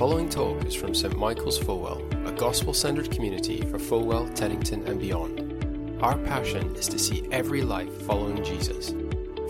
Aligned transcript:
following 0.00 0.28
talk 0.30 0.64
is 0.64 0.74
from 0.74 0.94
St 0.94 1.14
Michael's 1.18 1.58
Fulwell, 1.58 2.00
a 2.26 2.32
gospel 2.32 2.72
centered 2.72 3.10
community 3.10 3.60
for 3.60 3.78
Fulwell, 3.78 4.34
Teddington, 4.34 4.88
and 4.88 4.98
beyond. 4.98 6.02
Our 6.02 6.16
passion 6.16 6.74
is 6.74 6.88
to 6.88 6.98
see 6.98 7.28
every 7.30 7.60
life 7.60 7.92
following 8.06 8.42
Jesus. 8.42 8.94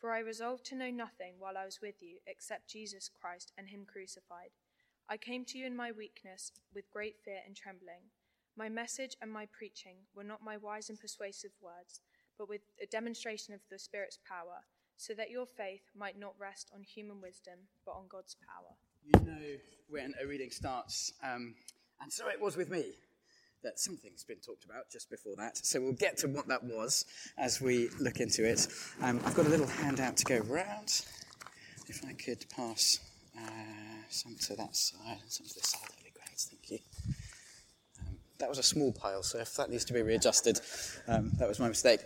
For 0.00 0.12
I 0.12 0.20
resolved 0.20 0.64
to 0.66 0.74
know 0.74 0.90
nothing 0.90 1.34
while 1.38 1.58
I 1.58 1.66
was 1.66 1.80
with 1.82 2.00
you 2.00 2.16
except 2.26 2.68
Jesus 2.68 3.10
Christ 3.20 3.52
and 3.58 3.68
Him 3.68 3.84
crucified. 3.84 4.48
I 5.10 5.18
came 5.18 5.44
to 5.46 5.58
you 5.58 5.66
in 5.66 5.76
my 5.76 5.92
weakness 5.92 6.52
with 6.74 6.90
great 6.90 7.16
fear 7.22 7.40
and 7.46 7.54
trembling. 7.54 8.08
My 8.56 8.70
message 8.70 9.16
and 9.20 9.30
my 9.30 9.46
preaching 9.46 9.96
were 10.14 10.24
not 10.24 10.42
my 10.42 10.56
wise 10.56 10.88
and 10.88 10.98
persuasive 10.98 11.50
words, 11.60 12.00
but 12.38 12.48
with 12.48 12.62
a 12.82 12.86
demonstration 12.86 13.52
of 13.52 13.60
the 13.70 13.78
Spirit's 13.78 14.18
power, 14.26 14.64
so 14.96 15.12
that 15.14 15.30
your 15.30 15.44
faith 15.44 15.82
might 15.94 16.18
not 16.18 16.34
rest 16.38 16.70
on 16.74 16.82
human 16.82 17.20
wisdom, 17.20 17.58
but 17.84 17.92
on 17.92 18.04
God's 18.08 18.36
power. 18.46 18.74
You 19.04 19.30
know 19.30 19.56
when 19.88 20.14
a 20.22 20.26
reading 20.26 20.50
starts, 20.50 21.12
um, 21.22 21.54
and 22.00 22.10
so 22.10 22.28
it 22.28 22.40
was 22.40 22.56
with 22.56 22.70
me, 22.70 22.94
that 23.62 23.78
something's 23.78 24.24
been 24.24 24.38
talked 24.38 24.64
about 24.64 24.90
just 24.90 25.10
before 25.10 25.34
that. 25.36 25.56
So 25.58 25.80
we'll 25.80 25.92
get 25.92 26.16
to 26.18 26.28
what 26.28 26.48
that 26.48 26.64
was 26.64 27.04
as 27.36 27.60
we 27.60 27.88
look 28.00 28.20
into 28.20 28.44
it. 28.48 28.66
Um, 29.02 29.20
I've 29.24 29.34
got 29.34 29.46
a 29.46 29.48
little 29.48 29.66
handout 29.66 30.16
to 30.18 30.24
go 30.24 30.38
round. 30.38 31.04
If 31.88 32.04
I 32.06 32.12
could 32.12 32.46
pass 32.54 33.00
uh, 33.36 33.40
some 34.08 34.36
to 34.46 34.56
that 34.56 34.76
side 34.76 35.18
and 35.20 35.30
some 35.30 35.46
to 35.46 35.54
this 35.54 35.68
side, 35.70 35.82
that'd 35.82 36.04
be 36.04 36.10
great. 36.10 36.38
Thank 36.38 36.70
you. 36.70 36.78
Um, 38.00 38.16
that 38.38 38.48
was 38.48 38.58
a 38.58 38.62
small 38.62 38.92
pile, 38.92 39.22
so 39.22 39.38
if 39.38 39.54
that 39.56 39.70
needs 39.70 39.84
to 39.86 39.92
be 39.92 40.02
readjusted, 40.02 40.60
um, 41.08 41.32
that 41.38 41.48
was 41.48 41.58
my 41.58 41.68
mistake. 41.68 42.00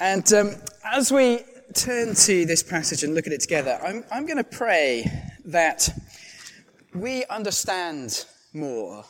And 0.00 0.32
um, 0.32 0.54
as 0.84 1.12
we 1.12 1.40
turn 1.74 2.14
to 2.14 2.46
this 2.46 2.62
passage 2.62 3.02
and 3.02 3.14
look 3.14 3.26
at 3.26 3.32
it 3.32 3.40
together, 3.40 3.78
I'm, 3.82 4.04
I'm 4.12 4.26
going 4.26 4.38
to 4.38 4.44
pray 4.44 5.10
that 5.46 5.88
we 6.94 7.24
understand 7.26 8.24
more 8.54 9.04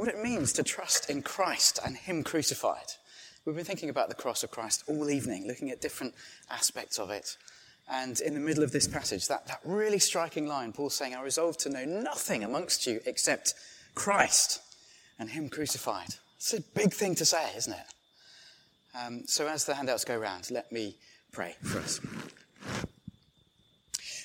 what 0.00 0.08
it 0.08 0.22
means 0.22 0.54
to 0.54 0.62
trust 0.62 1.10
in 1.10 1.20
Christ 1.20 1.78
and 1.84 1.94
Him 1.94 2.24
crucified. 2.24 2.94
We've 3.44 3.54
been 3.54 3.66
thinking 3.66 3.90
about 3.90 4.08
the 4.08 4.14
cross 4.14 4.42
of 4.42 4.50
Christ 4.50 4.82
all 4.86 5.10
evening, 5.10 5.46
looking 5.46 5.70
at 5.70 5.82
different 5.82 6.14
aspects 6.50 6.98
of 6.98 7.10
it. 7.10 7.36
And 7.86 8.18
in 8.20 8.32
the 8.32 8.40
middle 8.40 8.64
of 8.64 8.72
this 8.72 8.88
passage, 8.88 9.28
that, 9.28 9.46
that 9.48 9.60
really 9.62 9.98
striking 9.98 10.46
line, 10.46 10.72
Paul's 10.72 10.94
saying, 10.94 11.14
I 11.14 11.22
resolve 11.22 11.58
to 11.58 11.68
know 11.68 11.84
nothing 11.84 12.42
amongst 12.42 12.86
you 12.86 13.00
except 13.04 13.52
Christ 13.94 14.62
and 15.18 15.28
Him 15.28 15.50
crucified. 15.50 16.14
It's 16.36 16.54
a 16.54 16.62
big 16.62 16.94
thing 16.94 17.14
to 17.16 17.26
say, 17.26 17.50
isn't 17.54 17.74
it? 17.74 18.98
Um, 18.98 19.24
so 19.26 19.48
as 19.48 19.66
the 19.66 19.74
handouts 19.74 20.06
go 20.06 20.18
around, 20.18 20.50
let 20.50 20.72
me 20.72 20.96
pray 21.30 21.56
for 21.62 21.78
us. 21.78 22.00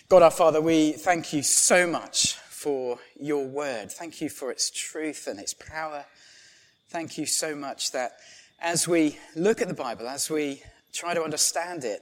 God 0.07 0.21
our 0.21 0.31
Father, 0.31 0.61
we 0.61 0.93
thank 0.93 1.33
you 1.33 1.43
so 1.43 1.85
much 1.85 2.37
for 2.65 2.97
your 3.19 3.45
word. 3.45 3.91
Thank 3.91 4.21
you 4.21 4.27
for 4.27 4.49
its 4.49 4.71
truth 4.71 5.27
and 5.27 5.39
its 5.39 5.53
power. 5.53 6.03
Thank 6.89 7.15
you 7.15 7.27
so 7.27 7.55
much 7.55 7.91
that 7.91 8.13
as 8.59 8.87
we 8.87 9.19
look 9.35 9.61
at 9.61 9.67
the 9.67 9.75
Bible, 9.75 10.07
as 10.07 10.31
we 10.31 10.63
try 10.91 11.13
to 11.13 11.21
understand 11.21 11.83
it, 11.83 12.01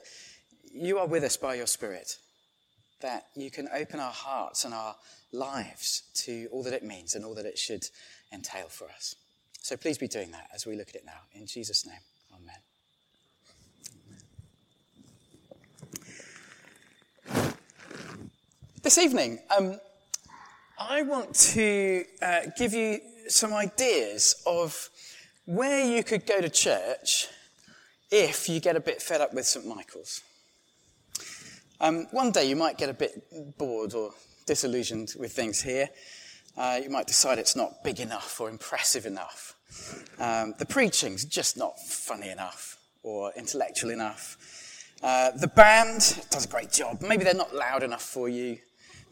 you 0.74 1.00
are 1.00 1.06
with 1.06 1.26
us 1.26 1.36
by 1.36 1.56
your 1.56 1.68
Spirit. 1.68 2.18
That 3.02 3.26
you 3.36 3.52
can 3.52 3.68
open 3.76 4.00
our 4.00 4.14
hearts 4.14 4.64
and 4.64 4.74
our 4.74 4.96
lives 5.34 6.04
to 6.24 6.48
all 6.50 6.64
that 6.64 6.72
it 6.72 6.84
means 6.84 7.14
and 7.14 7.26
all 7.26 7.36
that 7.36 7.46
it 7.46 7.58
should 7.58 7.86
entail 8.32 8.68
for 8.70 8.88
us. 8.88 9.18
So 9.62 9.76
please 9.76 9.98
be 9.98 10.08
doing 10.08 10.32
that 10.32 10.48
as 10.56 10.66
we 10.66 10.78
look 10.78 10.88
at 10.88 10.96
it 10.96 11.04
now. 11.06 11.24
In 11.34 11.46
Jesus' 11.46 11.86
name, 11.86 12.00
amen. 12.34 12.56
This 18.82 18.98
evening, 18.98 19.40
um, 19.58 19.78
I 20.78 21.04
want 21.04 21.36
to 21.36 22.04
uh, 22.22 22.42
give 22.58 22.74
you 22.74 23.00
some 23.28 23.54
ideas 23.54 24.42
of 24.48 24.90
where 25.46 25.86
you 25.86 26.04
could 26.04 26.26
go 26.26 26.42
to 26.42 26.50
church 26.50 27.28
if 28.10 28.50
you 28.50 28.60
get 28.60 28.76
a 28.76 28.80
bit 28.80 29.02
fed 29.02 29.22
up 29.22 29.34
with 29.34 29.46
St. 29.46 29.68
Michael's. 29.68 30.22
Um, 31.80 32.08
one 32.12 32.32
day 32.32 32.50
you 32.50 32.56
might 32.56 32.78
get 32.78 32.90
a 32.90 32.94
bit 32.94 33.24
bored 33.58 33.94
or 33.94 34.14
disillusioned 34.48 35.14
with 35.20 35.32
things 35.32 35.62
here. 35.62 35.90
Uh, 36.58 36.80
you 36.84 36.90
might 36.90 37.06
decide 37.08 37.38
it's 37.38 37.56
not 37.56 37.84
big 37.84 38.00
enough 38.00 38.42
or 38.42 38.50
impressive 38.50 39.06
enough. 39.06 39.56
Um, 40.20 40.56
the 40.58 40.66
preaching's 40.66 41.24
just 41.24 41.56
not 41.56 41.80
funny 41.80 42.30
enough 42.30 42.78
or 43.04 43.32
intellectual 43.36 43.92
enough. 43.92 44.38
Uh, 45.04 45.32
the 45.32 45.48
band 45.48 46.26
does 46.32 46.46
a 46.46 46.48
great 46.48 46.72
job. 46.72 47.02
Maybe 47.02 47.24
they're 47.24 47.34
not 47.34 47.54
loud 47.54 47.84
enough 47.84 48.04
for 48.04 48.28
you 48.28 48.58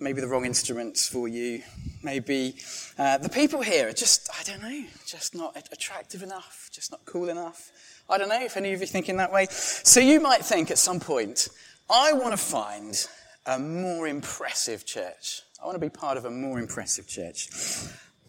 maybe 0.01 0.19
the 0.19 0.27
wrong 0.27 0.45
instruments 0.45 1.07
for 1.07 1.27
you. 1.27 1.61
Maybe 2.03 2.55
uh, 2.97 3.19
the 3.19 3.29
people 3.29 3.61
here 3.61 3.87
are 3.87 3.93
just, 3.93 4.29
I 4.37 4.43
don't 4.43 4.61
know, 4.61 4.83
just 5.05 5.35
not 5.35 5.55
attractive 5.71 6.23
enough, 6.23 6.69
just 6.71 6.91
not 6.91 7.05
cool 7.05 7.29
enough. 7.29 7.71
I 8.09 8.17
don't 8.17 8.27
know 8.27 8.43
if 8.43 8.57
any 8.57 8.73
of 8.73 8.79
you 8.79 8.83
are 8.83 8.87
thinking 8.87 9.17
that 9.17 9.31
way. 9.31 9.45
So 9.49 9.99
you 9.99 10.19
might 10.19 10.43
think 10.43 10.71
at 10.71 10.79
some 10.79 10.99
point, 10.99 11.49
I 11.89 12.13
want 12.13 12.31
to 12.31 12.37
find 12.37 13.07
a 13.45 13.59
more 13.59 14.07
impressive 14.07 14.85
church. 14.85 15.43
I 15.61 15.65
want 15.65 15.75
to 15.75 15.79
be 15.79 15.89
part 15.89 16.17
of 16.17 16.25
a 16.25 16.31
more 16.31 16.59
impressive 16.59 17.07
church. 17.07 17.49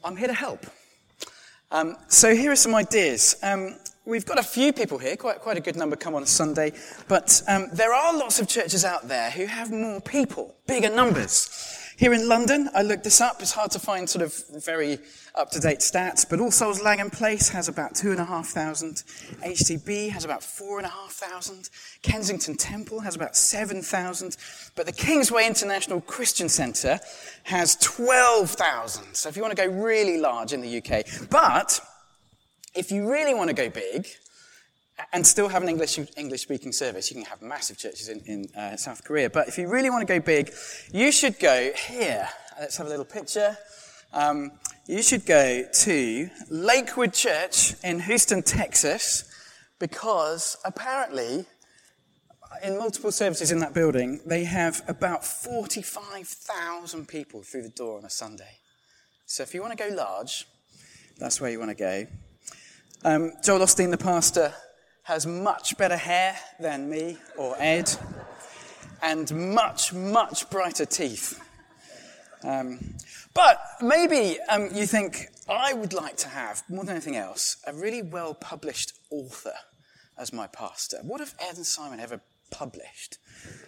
I'm 0.05 0.17
here 0.17 0.29
to 0.29 0.35
help. 0.35 0.67
Um, 1.71 1.97
so 2.09 2.35
here 2.35 2.53
are 2.53 2.57
some 2.57 2.75
ideas. 2.75 3.37
Um, 3.43 3.79
we've 4.05 4.27
got 4.27 4.39
a 4.39 4.43
few 4.43 4.73
people 4.73 4.99
here, 4.99 5.17
quite, 5.17 5.41
quite 5.41 5.57
a 5.57 5.61
good 5.61 5.77
number 5.77 5.97
come 5.97 6.15
on 6.15 6.27
Sunday, 6.27 6.73
but 7.09 7.43
um, 7.49 7.69
there 7.73 7.95
are 7.95 8.17
lots 8.17 8.41
of 8.41 8.49
churches 8.49 8.85
out 8.85 9.09
there 9.09 9.31
who 9.31 9.47
have 9.47 9.71
more 9.71 10.01
people, 10.01 10.55
bigger 10.67 10.91
numbers. 10.91 11.79
Here 11.99 12.15
in 12.15 12.29
London, 12.29 12.69
I 12.75 12.83
looked 12.83 13.05
this 13.05 13.21
up. 13.21 13.41
It's 13.41 13.53
hard 13.53 13.71
to 13.73 13.79
find 13.79 14.09
sort 14.09 14.25
of 14.25 14.35
very 14.65 14.99
up-to-date 15.35 15.79
stats, 15.79 16.29
but 16.29 16.41
All 16.41 16.51
Souls 16.51 16.83
Langham 16.83 17.11
Place 17.11 17.49
has 17.51 17.69
about 17.69 17.95
2,500. 17.95 18.97
HTB 19.45 20.11
has 20.11 20.25
about 20.25 20.43
4,500. 20.43 21.69
Kensington 22.03 22.57
Temple 22.57 23.01
has 23.01 23.15
about 23.15 23.37
7,000. 23.37 24.37
But 24.75 24.87
the 24.87 24.93
Kingsway 24.93 25.47
International 25.47 26.01
Christian 26.01 26.49
Centre 26.49 26.99
has 27.45 27.77
12,000. 27.77 29.15
So 29.15 29.29
if 29.29 29.37
you 29.37 29.43
want 29.43 29.55
to 29.57 29.63
go 29.69 29.71
really 29.73 30.19
large 30.19 30.53
in 30.53 30.61
the 30.61 30.79
UK. 30.79 31.29
But 31.31 31.79
if 32.75 32.91
you 32.91 33.11
really 33.11 33.35
want 33.35 33.49
to 33.49 33.55
go 33.55 33.69
big, 33.69 34.07
and 35.13 35.27
still 35.27 35.49
have 35.49 35.63
an 35.63 35.69
English, 35.69 35.99
English 36.17 36.43
speaking 36.43 36.73
service. 36.73 37.11
You 37.11 37.17
can 37.17 37.25
have 37.25 37.43
massive 37.43 37.79
churches 37.79 38.09
in, 38.09 38.21
in 38.27 38.47
uh, 38.57 38.77
South 38.77 39.05
Korea. 39.05 39.31
But 39.31 39.49
if 39.49 39.59
you 39.59 39.69
really 39.69 39.91
want 39.91 40.07
to 40.07 40.13
go 40.13 40.21
big, 40.21 40.53
you 40.93 41.11
should 41.13 41.39
go 41.39 41.73
here. 41.89 42.29
Let's 42.59 42.77
have 42.77 42.87
a 42.87 42.91
little 42.91 43.05
picture. 43.05 43.57
Um, 44.13 44.53
you 44.87 45.03
should 45.03 45.25
go 45.25 45.65
to 45.65 46.31
Lakewood 46.51 47.15
Church 47.15 47.75
in 47.83 48.01
Houston, 48.01 48.43
Texas, 48.43 49.25
because 49.79 50.57
apparently, 50.65 51.47
in 52.63 52.77
multiple 52.77 53.11
services 53.11 53.51
in 53.51 53.59
that 53.61 53.75
building, 53.75 54.21
they 54.27 54.45
have 54.45 54.83
about 54.87 55.25
45,000 55.25 57.09
people 57.09 57.43
through 57.43 57.63
the 57.63 57.71
door 57.71 57.99
on 57.99 58.05
a 58.05 58.11
Sunday. 58.11 58.59
So 59.27 59.43
if 59.43 59.55
you 59.55 59.63
want 59.63 59.77
to 59.77 59.89
go 59.89 59.95
large, 59.95 60.47
that's 61.19 61.41
where 61.41 61.51
you 61.51 61.59
want 61.59 61.71
to 61.71 61.77
go. 61.77 62.07
Um, 63.05 63.33
Joel 63.43 63.61
Osteen, 63.61 63.91
the 63.91 63.99
pastor, 63.99 64.55
has 65.03 65.27
much 65.27 65.77
better 65.77 65.97
hair 65.97 66.37
than 66.61 66.89
me 66.89 67.19
or 67.37 67.57
Ed, 67.59 67.91
and 69.03 69.53
much, 69.53 69.93
much 69.93 70.49
brighter 70.51 70.87
teeth. 70.87 71.41
Um, 72.45 72.95
but 73.35 73.61
maybe 73.81 74.39
um, 74.49 74.69
you 74.73 74.87
think, 74.87 75.27
I 75.49 75.73
would 75.75 75.93
like 75.93 76.17
to 76.19 76.29
have, 76.29 76.63
more 76.69 76.85
than 76.85 76.95
anything 76.95 77.17
else, 77.17 77.57
a 77.67 77.73
really 77.73 78.03
well 78.03 78.35
published 78.35 78.93
author 79.11 79.55
as 80.17 80.33
my 80.33 80.47
pastor. 80.47 80.99
What 81.03 81.19
have 81.19 81.35
Ed 81.41 81.57
and 81.57 81.67
Simon 81.67 81.99
ever 81.99 82.21
published? 82.53 83.19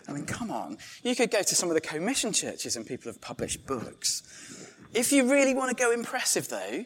I 0.06 0.12
mean, 0.12 0.26
come 0.26 0.52
on. 0.52 0.78
You 1.02 1.16
could 1.16 1.32
go 1.32 1.42
to 1.42 1.54
some 1.56 1.68
of 1.70 1.74
the 1.74 1.80
Co-Mission 1.80 2.32
churches 2.32 2.76
and 2.76 2.86
people 2.86 3.10
have 3.10 3.20
published 3.20 3.66
books. 3.66 4.22
If 4.92 5.10
you 5.10 5.28
really 5.28 5.54
want 5.54 5.76
to 5.76 5.82
go 5.82 5.90
impressive, 5.90 6.48
though, 6.48 6.84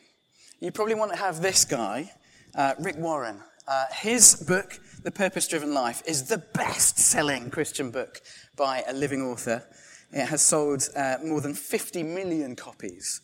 you 0.61 0.73
probably 0.73 0.95
want 0.95 1.13
to 1.13 1.19
have 1.19 1.43
this 1.43 1.67
guy, 1.67 2.11
uh, 2.59 2.75
Rick 2.81 2.97
Warren. 2.99 3.41
Uh, 3.67 3.85
his 3.93 4.45
book, 4.47 4.81
The 5.05 5.11
Purpose 5.11 5.47
Driven 5.47 5.73
Life, 5.73 6.03
is 6.07 6.25
the 6.25 6.39
best 6.39 6.99
selling 6.99 7.51
Christian 7.51 7.91
book 7.91 8.21
by 8.57 8.83
a 8.87 8.93
living 8.93 9.23
author. 9.23 9.65
It 10.13 10.27
has 10.27 10.43
sold 10.43 10.89
uh, 10.97 11.17
more 11.25 11.41
than 11.41 11.55
50 11.55 12.03
million 12.03 12.57
copies. 12.57 13.21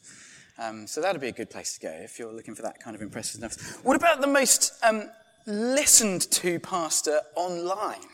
Um, 0.59 0.87
so 0.87 1.01
that'd 1.01 1.21
be 1.21 1.29
a 1.29 1.33
good 1.33 1.51
place 1.51 1.75
to 1.75 1.81
go 1.81 1.91
if 1.91 2.19
you're 2.19 2.33
looking 2.33 2.55
for 2.55 2.63
that 2.63 2.79
kind 2.79 2.95
of 2.95 3.03
impressiveness. 3.03 3.79
What 3.83 3.97
about 3.97 4.21
the 4.21 4.29
most 4.29 4.73
um, 4.85 5.11
listened 5.47 6.31
to 6.31 6.61
pastor 6.61 7.21
online? 7.35 8.07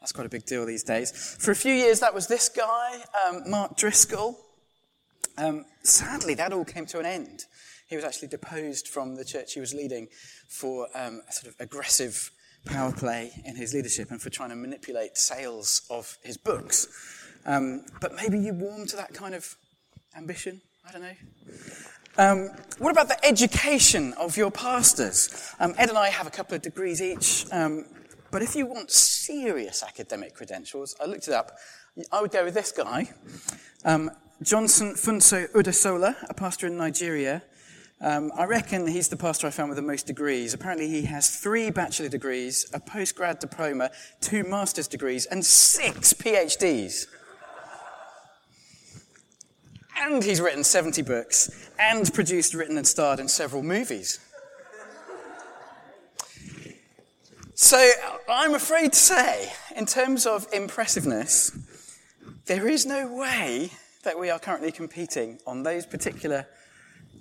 That's 0.00 0.12
quite 0.12 0.26
a 0.26 0.30
big 0.30 0.44
deal 0.44 0.66
these 0.66 0.82
days. 0.82 1.12
For 1.38 1.50
a 1.50 1.56
few 1.56 1.72
years, 1.72 2.00
that 2.00 2.12
was 2.12 2.26
this 2.26 2.50
guy, 2.50 3.02
um, 3.26 3.48
Mark 3.48 3.76
Driscoll. 3.76 4.38
Um, 5.38 5.64
sadly, 5.82 6.34
that 6.34 6.52
all 6.52 6.64
came 6.64 6.84
to 6.86 6.98
an 6.98 7.06
end. 7.06 7.46
He 7.86 7.96
was 7.96 8.04
actually 8.04 8.28
deposed 8.28 8.88
from 8.88 9.14
the 9.14 9.24
church 9.24 9.54
he 9.54 9.60
was 9.60 9.72
leading 9.72 10.08
for 10.48 10.88
um, 10.94 11.22
sort 11.30 11.54
of 11.54 11.60
aggressive 11.60 12.30
power 12.64 12.92
play 12.92 13.30
in 13.44 13.54
his 13.54 13.72
leadership 13.72 14.10
and 14.10 14.20
for 14.20 14.28
trying 14.28 14.50
to 14.50 14.56
manipulate 14.56 15.16
sales 15.16 15.82
of 15.88 16.16
his 16.22 16.36
books. 16.36 16.88
Um, 17.46 17.84
but 18.00 18.14
maybe 18.14 18.38
you 18.38 18.52
warm 18.52 18.86
to 18.88 18.96
that 18.96 19.14
kind 19.14 19.34
of 19.34 19.56
ambition. 20.16 20.60
I 20.86 20.92
don't 20.92 21.02
know. 21.02 21.14
Um, 22.18 22.50
what 22.78 22.90
about 22.90 23.08
the 23.08 23.24
education 23.24 24.14
of 24.14 24.36
your 24.36 24.50
pastors? 24.50 25.52
Um, 25.60 25.74
Ed 25.76 25.90
and 25.90 25.98
I 25.98 26.08
have 26.08 26.26
a 26.26 26.30
couple 26.30 26.56
of 26.56 26.62
degrees 26.62 27.02
each, 27.02 27.46
um, 27.52 27.84
but 28.30 28.42
if 28.42 28.56
you 28.56 28.66
want 28.66 28.90
serious 28.90 29.82
academic 29.82 30.34
credentials, 30.34 30.96
I 31.00 31.06
looked 31.06 31.28
it 31.28 31.34
up. 31.34 31.52
I 32.10 32.20
would 32.20 32.30
go 32.30 32.44
with 32.44 32.54
this 32.54 32.72
guy, 32.72 33.10
um, 33.84 34.10
Johnson 34.42 34.94
Funso 34.94 35.46
Odesola, 35.52 36.16
a 36.28 36.34
pastor 36.34 36.66
in 36.66 36.76
Nigeria. 36.76 37.42
Um, 38.00 38.30
I 38.36 38.44
reckon 38.44 38.86
he's 38.86 39.08
the 39.08 39.16
pastor 39.16 39.46
I 39.46 39.50
found 39.50 39.70
with 39.70 39.76
the 39.76 39.82
most 39.82 40.06
degrees. 40.06 40.52
Apparently, 40.52 40.88
he 40.88 41.02
has 41.02 41.34
three 41.34 41.70
bachelor 41.70 42.08
degrees, 42.08 42.66
a 42.74 42.80
postgrad 42.80 43.40
diploma, 43.40 43.90
two 44.20 44.44
master's 44.44 44.86
degrees, 44.86 45.26
and 45.26 45.44
six 45.44 46.12
PhDs 46.12 47.06
and 49.98 50.22
he's 50.22 50.40
written 50.40 50.62
70 50.62 51.02
books, 51.02 51.70
and 51.78 52.12
produced, 52.12 52.54
written, 52.54 52.76
and 52.76 52.86
starred 52.86 53.18
in 53.18 53.28
several 53.28 53.62
movies. 53.62 54.20
So 57.54 57.90
I'm 58.28 58.54
afraid 58.54 58.92
to 58.92 58.98
say, 58.98 59.52
in 59.74 59.86
terms 59.86 60.26
of 60.26 60.46
impressiveness, 60.52 61.56
there 62.44 62.68
is 62.68 62.84
no 62.84 63.12
way 63.12 63.70
that 64.04 64.18
we 64.18 64.30
are 64.30 64.38
currently 64.38 64.70
competing 64.70 65.38
on 65.46 65.62
those 65.62 65.86
particular 65.86 66.46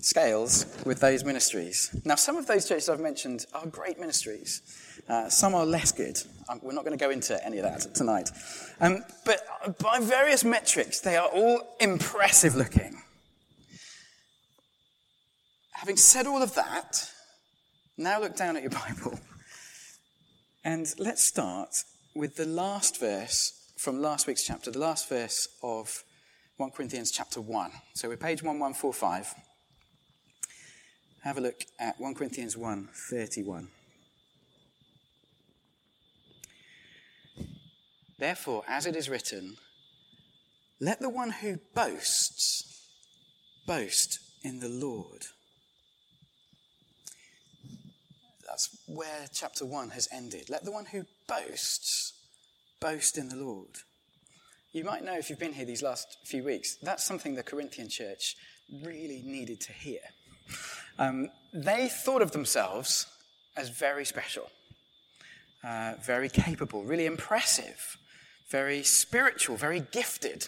scales 0.05 0.67
with 0.85 0.99
those 0.99 1.23
ministries. 1.23 1.89
Now, 2.05 2.13
some 2.13 2.37
of 2.37 2.45
those 2.45 2.67
churches 2.67 2.89
I've 2.89 2.99
mentioned 2.99 3.47
are 3.55 3.65
great 3.65 3.99
ministries. 3.99 4.61
Uh, 5.09 5.29
some 5.29 5.55
are 5.55 5.65
less 5.65 5.91
good. 5.91 6.19
Um, 6.47 6.59
we're 6.61 6.73
not 6.73 6.85
going 6.85 6.97
to 6.97 7.03
go 7.03 7.09
into 7.09 7.43
any 7.43 7.57
of 7.57 7.63
that 7.63 7.95
tonight. 7.95 8.29
Um, 8.79 9.03
but 9.25 9.41
by 9.79 9.99
various 9.99 10.43
metrics, 10.43 10.99
they 10.99 11.17
are 11.17 11.27
all 11.27 11.75
impressive 11.79 12.55
looking. 12.55 13.01
Having 15.71 15.97
said 15.97 16.27
all 16.27 16.43
of 16.43 16.53
that, 16.53 17.09
now 17.97 18.21
look 18.21 18.35
down 18.35 18.55
at 18.55 18.61
your 18.61 18.71
Bible. 18.87 19.19
And 20.63 20.87
let's 20.99 21.23
start 21.23 21.83
with 22.15 22.35
the 22.35 22.45
last 22.45 22.99
verse 22.99 23.53
from 23.77 24.01
last 24.01 24.27
week's 24.27 24.43
chapter, 24.43 24.69
the 24.69 24.79
last 24.79 25.09
verse 25.09 25.47
of 25.63 26.03
1 26.57 26.71
Corinthians 26.71 27.09
chapter 27.11 27.41
1. 27.41 27.71
So 27.95 28.07
we're 28.07 28.17
page 28.17 28.43
1145. 28.43 29.33
Have 31.25 31.39
a 31.39 31.41
look 31.41 31.65
at 31.79 31.99
1 31.99 32.13
Corinthians 32.13 32.55
1 32.55 32.87
31. 33.09 33.69
Therefore, 38.19 38.61
as 38.67 38.85
it 38.85 38.95
is 38.95 39.09
written, 39.09 39.57
let 40.79 41.01
the 41.01 41.09
one 41.09 41.31
who 41.31 41.57
boasts 41.73 42.87
boast 43.65 44.19
in 44.43 44.59
the 44.59 44.69
Lord. 44.69 45.25
That's 48.47 48.77
where 48.85 49.25
chapter 49.33 49.65
1 49.65 49.89
has 49.89 50.07
ended. 50.13 50.51
Let 50.51 50.63
the 50.63 50.71
one 50.71 50.85
who 50.85 51.05
boasts 51.27 52.13
boast 52.79 53.17
in 53.17 53.29
the 53.29 53.35
Lord. 53.35 53.79
You 54.73 54.83
might 54.83 55.03
know 55.03 55.17
if 55.17 55.31
you've 55.31 55.39
been 55.39 55.53
here 55.53 55.65
these 55.65 55.81
last 55.81 56.19
few 56.23 56.43
weeks, 56.43 56.75
that's 56.83 57.03
something 57.03 57.33
the 57.33 57.41
Corinthian 57.41 57.89
church 57.89 58.35
really 58.83 59.23
needed 59.25 59.59
to 59.61 59.73
hear. 59.73 60.01
Um, 60.97 61.29
they 61.53 61.87
thought 61.87 62.21
of 62.21 62.31
themselves 62.31 63.07
as 63.57 63.69
very 63.69 64.05
special, 64.05 64.49
uh, 65.63 65.93
very 66.01 66.29
capable, 66.29 66.83
really 66.83 67.05
impressive 67.05 67.97
very 68.49 68.83
spiritual, 68.83 69.57
very 69.57 69.81
gifted. 69.91 70.47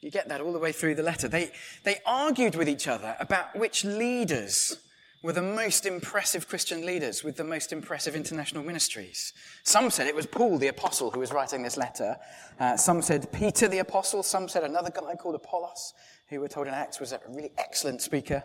You 0.00 0.10
get 0.10 0.28
that 0.28 0.40
all 0.40 0.52
the 0.52 0.58
way 0.58 0.72
through 0.72 0.94
the 0.94 1.02
letter. 1.02 1.28
They, 1.28 1.50
they 1.84 1.98
argued 2.06 2.54
with 2.54 2.68
each 2.68 2.86
other 2.86 3.16
about 3.18 3.56
which 3.56 3.84
leaders 3.84 4.78
were 5.22 5.32
the 5.32 5.42
most 5.42 5.84
impressive 5.84 6.46
Christian 6.46 6.86
leaders 6.86 7.24
with 7.24 7.36
the 7.36 7.42
most 7.42 7.72
impressive 7.72 8.14
international 8.14 8.62
ministries. 8.62 9.32
Some 9.64 9.90
said 9.90 10.06
it 10.06 10.14
was 10.14 10.26
Paul 10.26 10.58
the 10.58 10.68
apostle 10.68 11.10
who 11.10 11.18
was 11.18 11.32
writing 11.32 11.64
this 11.64 11.76
letter. 11.76 12.16
Uh, 12.60 12.76
some 12.76 13.02
said 13.02 13.32
Peter 13.32 13.66
the 13.66 13.80
apostle. 13.80 14.22
Some 14.22 14.48
said 14.48 14.62
another 14.62 14.90
guy 14.90 15.16
called 15.16 15.34
Apollos, 15.34 15.94
who 16.28 16.40
we're 16.40 16.46
told 16.46 16.68
in 16.68 16.74
Acts 16.74 17.00
was 17.00 17.10
a 17.10 17.20
really 17.28 17.50
excellent 17.58 18.00
speaker. 18.00 18.44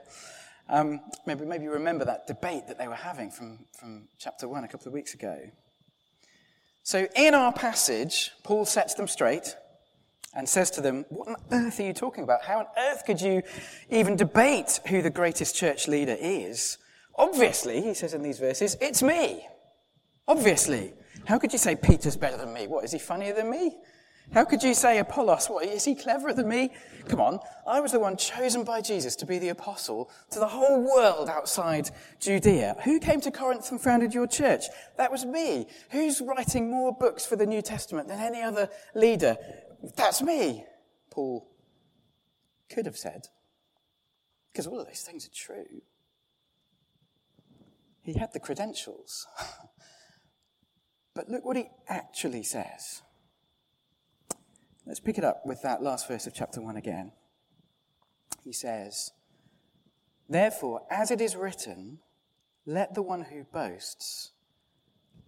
Um, 0.69 1.01
maybe, 1.25 1.45
maybe 1.45 1.65
you 1.65 1.71
remember 1.71 2.05
that 2.05 2.27
debate 2.27 2.67
that 2.67 2.77
they 2.77 2.87
were 2.87 2.95
having 2.95 3.29
from, 3.29 3.59
from 3.77 4.07
chapter 4.17 4.47
1 4.47 4.63
a 4.63 4.67
couple 4.67 4.87
of 4.87 4.93
weeks 4.93 5.13
ago. 5.13 5.37
So, 6.83 7.07
in 7.15 7.33
our 7.33 7.53
passage, 7.53 8.31
Paul 8.43 8.65
sets 8.65 8.93
them 8.93 9.07
straight 9.07 9.55
and 10.35 10.47
says 10.47 10.71
to 10.71 10.81
them, 10.81 11.05
What 11.09 11.27
on 11.29 11.35
earth 11.51 11.79
are 11.79 11.83
you 11.83 11.93
talking 11.93 12.23
about? 12.23 12.43
How 12.43 12.59
on 12.59 12.65
earth 12.77 13.05
could 13.05 13.21
you 13.21 13.41
even 13.89 14.15
debate 14.15 14.79
who 14.87 15.01
the 15.01 15.09
greatest 15.09 15.55
church 15.55 15.87
leader 15.87 16.17
is? 16.19 16.77
Obviously, 17.15 17.81
he 17.81 17.93
says 17.93 18.13
in 18.13 18.23
these 18.23 18.39
verses, 18.39 18.75
it's 18.81 19.03
me. 19.03 19.47
Obviously. 20.27 20.93
How 21.25 21.37
could 21.37 21.53
you 21.53 21.59
say 21.59 21.75
Peter's 21.75 22.17
better 22.17 22.37
than 22.37 22.53
me? 22.53 22.67
What, 22.67 22.83
is 22.83 22.91
he 22.91 22.99
funnier 22.99 23.33
than 23.33 23.49
me? 23.49 23.77
How 24.31 24.45
could 24.45 24.63
you 24.63 24.73
say 24.73 24.97
Apollos? 24.97 25.47
What, 25.47 25.65
is 25.65 25.85
he 25.85 25.93
cleverer 25.93 26.33
than 26.33 26.47
me? 26.47 26.71
Come 27.07 27.19
on. 27.19 27.39
I 27.67 27.79
was 27.79 27.91
the 27.91 27.99
one 27.99 28.17
chosen 28.17 28.63
by 28.63 28.81
Jesus 28.81 29.15
to 29.17 29.25
be 29.25 29.37
the 29.37 29.49
apostle 29.49 30.09
to 30.31 30.39
the 30.39 30.47
whole 30.47 30.81
world 30.81 31.29
outside 31.29 31.89
Judea. 32.19 32.77
Who 32.83 32.99
came 32.99 33.21
to 33.21 33.31
Corinth 33.31 33.69
and 33.71 33.79
founded 33.79 34.13
your 34.13 34.25
church? 34.25 34.63
That 34.97 35.11
was 35.11 35.25
me. 35.25 35.67
Who's 35.91 36.21
writing 36.21 36.71
more 36.71 36.95
books 36.95 37.25
for 37.25 37.35
the 37.35 37.45
New 37.45 37.61
Testament 37.61 38.07
than 38.07 38.19
any 38.19 38.41
other 38.41 38.69
leader? 38.95 39.37
That's 39.95 40.21
me. 40.21 40.65
Paul 41.11 41.47
could 42.69 42.85
have 42.85 42.97
said. 42.97 43.27
Because 44.51 44.67
all 44.67 44.79
of 44.79 44.87
those 44.87 45.01
things 45.01 45.27
are 45.27 45.35
true. 45.35 45.81
He 48.01 48.13
had 48.13 48.33
the 48.33 48.39
credentials. 48.39 49.27
but 51.15 51.29
look 51.29 51.45
what 51.45 51.55
he 51.55 51.69
actually 51.87 52.43
says. 52.43 53.01
Let's 54.85 54.99
pick 54.99 55.17
it 55.17 55.23
up 55.23 55.45
with 55.45 55.61
that 55.61 55.81
last 55.81 56.07
verse 56.07 56.27
of 56.27 56.33
chapter 56.33 56.61
1 56.61 56.75
again. 56.75 57.13
He 58.43 58.51
says, 58.51 59.11
Therefore, 60.27 60.81
as 60.91 61.09
it 61.09 61.21
is 61.21 61.35
written, 61.35 61.99
let 62.65 62.93
the 62.93 63.01
one 63.01 63.23
who 63.23 63.45
boasts 63.45 64.31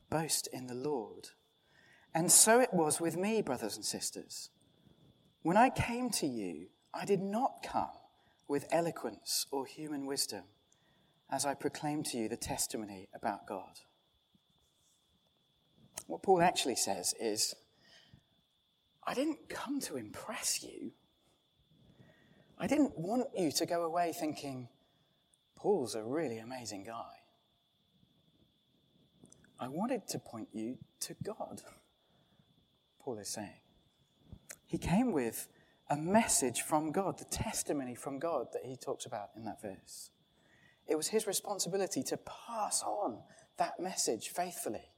boast 0.09 0.47
in 0.51 0.67
the 0.67 0.75
Lord. 0.75 1.29
And 2.13 2.31
so 2.31 2.59
it 2.59 2.73
was 2.73 2.99
with 2.99 3.17
me, 3.17 3.41
brothers 3.41 3.75
and 3.75 3.85
sisters. 3.85 4.49
When 5.41 5.57
I 5.57 5.69
came 5.69 6.09
to 6.11 6.27
you, 6.27 6.67
I 6.93 7.05
did 7.05 7.21
not 7.21 7.63
come 7.63 7.89
with 8.47 8.67
eloquence 8.71 9.45
or 9.51 9.65
human 9.65 10.05
wisdom 10.05 10.43
as 11.29 11.45
I 11.45 11.53
proclaimed 11.53 12.05
to 12.07 12.17
you 12.17 12.29
the 12.29 12.37
testimony 12.37 13.09
about 13.13 13.47
God. 13.47 13.79
What 16.07 16.23
Paul 16.23 16.41
actually 16.41 16.75
says 16.75 17.13
is, 17.19 17.55
I 19.05 19.13
didn't 19.13 19.49
come 19.49 19.79
to 19.81 19.97
impress 19.97 20.63
you. 20.63 20.91
I 22.57 22.67
didn't 22.67 22.97
want 22.97 23.27
you 23.37 23.51
to 23.51 23.65
go 23.65 23.83
away 23.83 24.13
thinking, 24.17 24.69
Paul's 25.55 25.95
a 25.95 26.03
really 26.03 26.39
amazing 26.39 26.83
guy. 26.83 27.11
I 29.59 29.67
wanted 29.67 30.07
to 30.09 30.19
point 30.19 30.49
you 30.53 30.77
to 31.01 31.15
God, 31.23 31.61
Paul 32.99 33.17
is 33.19 33.29
saying. 33.29 33.61
He 34.65 34.77
came 34.77 35.11
with 35.11 35.47
a 35.89 35.95
message 35.95 36.61
from 36.61 36.91
God, 36.91 37.19
the 37.19 37.25
testimony 37.25 37.95
from 37.95 38.19
God 38.19 38.47
that 38.53 38.65
he 38.65 38.75
talks 38.75 39.05
about 39.05 39.29
in 39.35 39.45
that 39.45 39.61
verse. 39.61 40.09
It 40.87 40.95
was 40.95 41.07
his 41.07 41.27
responsibility 41.27 42.03
to 42.03 42.17
pass 42.17 42.81
on 42.83 43.19
that 43.57 43.79
message 43.79 44.29
faithfully 44.29 44.89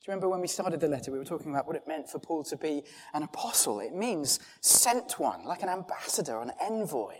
Do 0.00 0.04
you 0.06 0.12
remember 0.12 0.30
when 0.30 0.40
we 0.40 0.46
started 0.48 0.80
the 0.80 0.88
letter, 0.88 1.12
we 1.12 1.18
were 1.18 1.26
talking 1.26 1.50
about 1.50 1.66
what 1.66 1.76
it 1.76 1.86
meant 1.86 2.08
for 2.08 2.18
Paul 2.18 2.42
to 2.44 2.56
be 2.56 2.84
an 3.12 3.22
apostle? 3.22 3.80
It 3.80 3.94
means 3.94 4.40
sent 4.62 5.18
one, 5.18 5.44
like 5.44 5.62
an 5.62 5.68
ambassador, 5.68 6.40
an 6.40 6.52
envoy. 6.58 7.16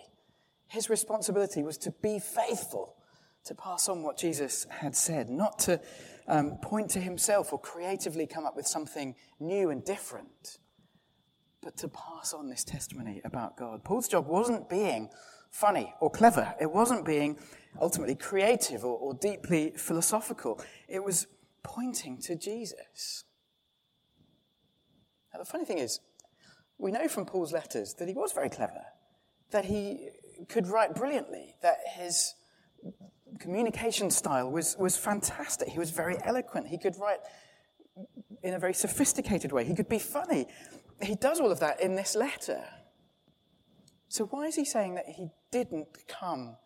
His 0.67 0.89
responsibility 0.89 1.63
was 1.63 1.77
to 1.79 1.91
be 1.91 2.19
faithful, 2.19 2.97
to 3.45 3.55
pass 3.55 3.91
on 3.91 4.03
what 4.03 4.17
Jesus 4.17 4.67
had 4.71 4.97
said, 4.97 5.29
not 5.29 5.59
to 5.61 5.79
um, 6.27 6.57
point 6.63 6.89
to 6.93 7.01
himself 7.01 7.53
or 7.53 7.61
creatively 7.61 8.27
come 8.27 8.47
up 8.47 8.57
with 8.57 8.67
something 8.67 9.15
new 9.39 9.69
and 9.69 9.85
different, 9.85 10.57
but 11.61 11.77
to 11.77 11.89
pass 11.89 12.33
on 12.33 12.49
this 12.49 12.65
testimony 12.65 13.21
about 13.25 13.59
God. 13.59 13.85
Paul's 13.85 14.09
job 14.09 14.27
wasn't 14.27 14.71
being 14.71 15.11
funny 15.51 15.93
or 16.01 16.09
clever, 16.09 16.55
it 16.59 16.73
wasn't 16.73 17.05
being 17.05 17.37
ultimately 17.79 18.15
creative 18.15 18.87
or, 18.87 18.97
or 18.97 19.13
deeply 19.13 19.73
philosophical. 19.77 20.59
It 20.89 21.05
was 21.05 21.27
pointing 21.63 22.19
to 22.23 22.35
Jesus. 22.35 23.25
Now, 25.33 25.41
the 25.41 25.45
funny 25.45 25.65
thing 25.65 25.79
is, 25.79 26.01
we 26.79 26.91
know 26.91 27.09
from 27.09 27.27
Paul's 27.27 27.53
letters 27.53 27.95
that 27.95 28.09
he 28.09 28.15
was 28.15 28.33
very 28.33 28.49
clever, 28.49 28.83
that 29.51 29.67
he 29.67 30.09
could 30.49 30.67
write 30.67 30.95
brilliantly, 30.95 31.55
that 31.63 31.79
his 31.95 32.35
communication 33.39 34.11
style 34.11 34.51
was, 34.51 34.77
was 34.79 34.97
fantastic. 34.97 35.69
He 35.69 35.79
was 35.79 35.91
very 35.91 36.17
eloquent. 36.25 36.69
He 36.69 36.79
could 36.79 36.97
write 36.99 37.21
in 38.43 38.55
a 38.55 38.59
very 38.59 38.75
sophisticated 38.75 39.53
way. 39.53 39.65
He 39.65 39.75
could 39.75 39.89
be 39.89 39.99
funny. 39.99 40.47
He 41.03 41.15
does 41.15 41.41
all 41.41 41.51
of 41.51 41.61
that 41.61 41.81
in 41.81 41.95
this 41.95 42.15
letter. 42.15 42.65
So, 44.09 44.25
why 44.27 44.47
is 44.47 44.57
he 44.57 44.65
saying 44.65 44.97
that 44.97 45.07
he 45.07 45.31
didn't 45.53 45.87
come 46.09 46.57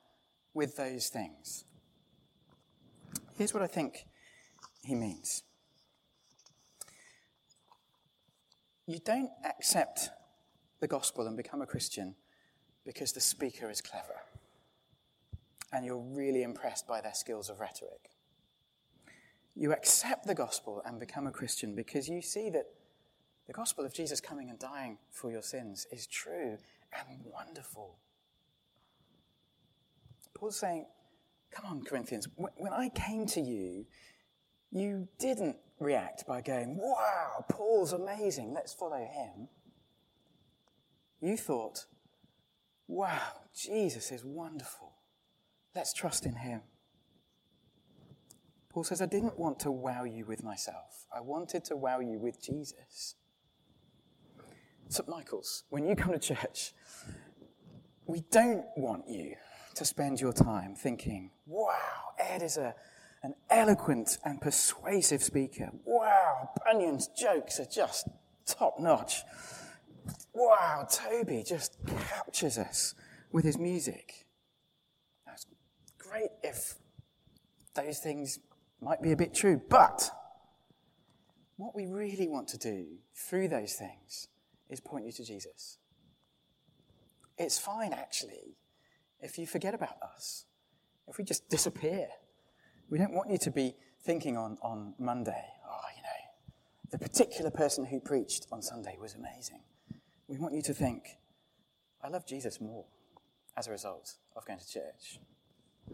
with 0.54 0.76
those 0.76 1.08
things? 1.08 1.64
Here's 3.36 3.52
what 3.52 3.62
I 3.62 3.66
think 3.66 4.06
he 4.84 4.94
means. 4.94 5.42
You 8.86 8.98
don't 8.98 9.30
accept 9.44 10.10
the 10.80 10.86
gospel 10.86 11.26
and 11.26 11.36
become 11.36 11.62
a 11.62 11.66
Christian 11.66 12.14
because 12.84 13.12
the 13.12 13.20
speaker 13.20 13.70
is 13.70 13.80
clever 13.80 14.20
and 15.72 15.84
you're 15.84 15.96
really 15.96 16.42
impressed 16.42 16.86
by 16.86 17.00
their 17.00 17.14
skills 17.14 17.50
of 17.50 17.58
rhetoric. 17.60 18.10
You 19.56 19.72
accept 19.72 20.26
the 20.26 20.34
gospel 20.34 20.82
and 20.84 21.00
become 21.00 21.26
a 21.26 21.32
Christian 21.32 21.74
because 21.74 22.08
you 22.08 22.22
see 22.22 22.50
that 22.50 22.66
the 23.46 23.52
gospel 23.52 23.84
of 23.84 23.92
Jesus 23.92 24.20
coming 24.20 24.50
and 24.50 24.58
dying 24.58 24.98
for 25.10 25.30
your 25.30 25.42
sins 25.42 25.86
is 25.90 26.06
true 26.06 26.58
and 26.92 27.20
wonderful. 27.24 27.98
Paul's 30.34 30.56
saying, 30.56 30.86
Come 31.50 31.66
on, 31.66 31.84
Corinthians, 31.84 32.26
when 32.36 32.72
I 32.72 32.88
came 32.88 33.26
to 33.26 33.40
you, 33.40 33.86
you 34.74 35.08
didn't 35.18 35.56
react 35.78 36.26
by 36.26 36.40
going, 36.40 36.76
wow, 36.76 37.44
Paul's 37.48 37.92
amazing, 37.92 38.52
let's 38.52 38.74
follow 38.74 38.98
him. 38.98 39.48
You 41.20 41.36
thought, 41.36 41.86
wow, 42.88 43.22
Jesus 43.56 44.10
is 44.10 44.24
wonderful, 44.24 44.92
let's 45.74 45.94
trust 45.94 46.26
in 46.26 46.34
him. 46.34 46.60
Paul 48.68 48.82
says, 48.82 49.00
I 49.00 49.06
didn't 49.06 49.38
want 49.38 49.60
to 49.60 49.70
wow 49.70 50.02
you 50.02 50.24
with 50.26 50.42
myself, 50.42 51.06
I 51.14 51.20
wanted 51.20 51.64
to 51.66 51.76
wow 51.76 52.00
you 52.00 52.18
with 52.18 52.42
Jesus. 52.42 53.14
St. 54.88 55.08
Michael's, 55.08 55.64
when 55.70 55.86
you 55.86 55.94
come 55.96 56.12
to 56.12 56.18
church, 56.18 56.74
we 58.06 58.22
don't 58.30 58.66
want 58.76 59.08
you 59.08 59.34
to 59.76 59.84
spend 59.84 60.20
your 60.20 60.32
time 60.32 60.74
thinking, 60.74 61.30
wow, 61.46 61.72
Ed 62.18 62.42
is 62.42 62.56
a 62.56 62.74
an 63.24 63.34
eloquent 63.48 64.18
and 64.22 64.38
persuasive 64.38 65.22
speaker. 65.22 65.70
Wow, 65.86 66.50
Bunyan's 66.64 67.08
jokes 67.08 67.58
are 67.58 67.64
just 67.64 68.06
top 68.46 68.78
notch. 68.78 69.22
Wow, 70.34 70.86
Toby 70.90 71.42
just 71.42 71.78
captures 72.10 72.58
us 72.58 72.94
with 73.32 73.46
his 73.46 73.56
music. 73.56 74.26
That's 75.24 75.46
great 75.98 76.32
if 76.42 76.74
those 77.74 77.98
things 77.98 78.40
might 78.82 79.00
be 79.00 79.12
a 79.12 79.16
bit 79.16 79.32
true, 79.34 79.58
but 79.70 80.10
what 81.56 81.74
we 81.74 81.86
really 81.86 82.28
want 82.28 82.48
to 82.48 82.58
do 82.58 82.84
through 83.14 83.48
those 83.48 83.72
things 83.72 84.28
is 84.68 84.80
point 84.80 85.06
you 85.06 85.12
to 85.12 85.24
Jesus. 85.24 85.78
It's 87.38 87.58
fine, 87.58 87.94
actually, 87.94 88.58
if 89.18 89.38
you 89.38 89.46
forget 89.46 89.72
about 89.72 89.96
us, 90.02 90.44
if 91.08 91.16
we 91.16 91.24
just 91.24 91.48
disappear 91.48 92.08
we 92.90 92.98
don't 92.98 93.12
want 93.12 93.30
you 93.30 93.38
to 93.38 93.50
be 93.50 93.74
thinking 94.02 94.36
on, 94.36 94.58
on 94.62 94.94
Monday, 94.98 95.44
oh, 95.68 95.80
you 95.96 96.02
know, 96.02 96.90
the 96.90 96.98
particular 96.98 97.50
person 97.50 97.86
who 97.86 98.00
preached 98.00 98.46
on 98.52 98.62
Sunday 98.62 98.96
was 99.00 99.14
amazing. 99.14 99.60
We 100.28 100.38
want 100.38 100.54
you 100.54 100.62
to 100.62 100.74
think, 100.74 101.18
I 102.02 102.08
love 102.08 102.26
Jesus 102.26 102.60
more 102.60 102.84
as 103.56 103.66
a 103.66 103.70
result 103.70 104.14
of 104.36 104.44
going 104.46 104.58
to 104.58 104.68
church. 104.68 105.18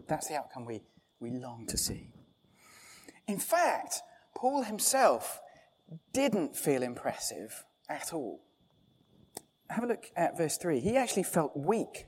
That's 0.07 0.27
the 0.27 0.35
outcome 0.35 0.65
we, 0.65 0.81
we 1.19 1.31
long 1.31 1.65
to 1.67 1.77
see. 1.77 2.09
In 3.27 3.39
fact, 3.39 4.01
Paul 4.35 4.63
himself 4.63 5.39
didn't 6.13 6.55
feel 6.55 6.83
impressive 6.83 7.65
at 7.89 8.13
all. 8.13 8.41
Have 9.69 9.83
a 9.83 9.87
look 9.87 10.05
at 10.15 10.37
verse 10.37 10.57
3. 10.57 10.79
He 10.79 10.97
actually 10.97 11.23
felt 11.23 11.55
weak 11.55 12.05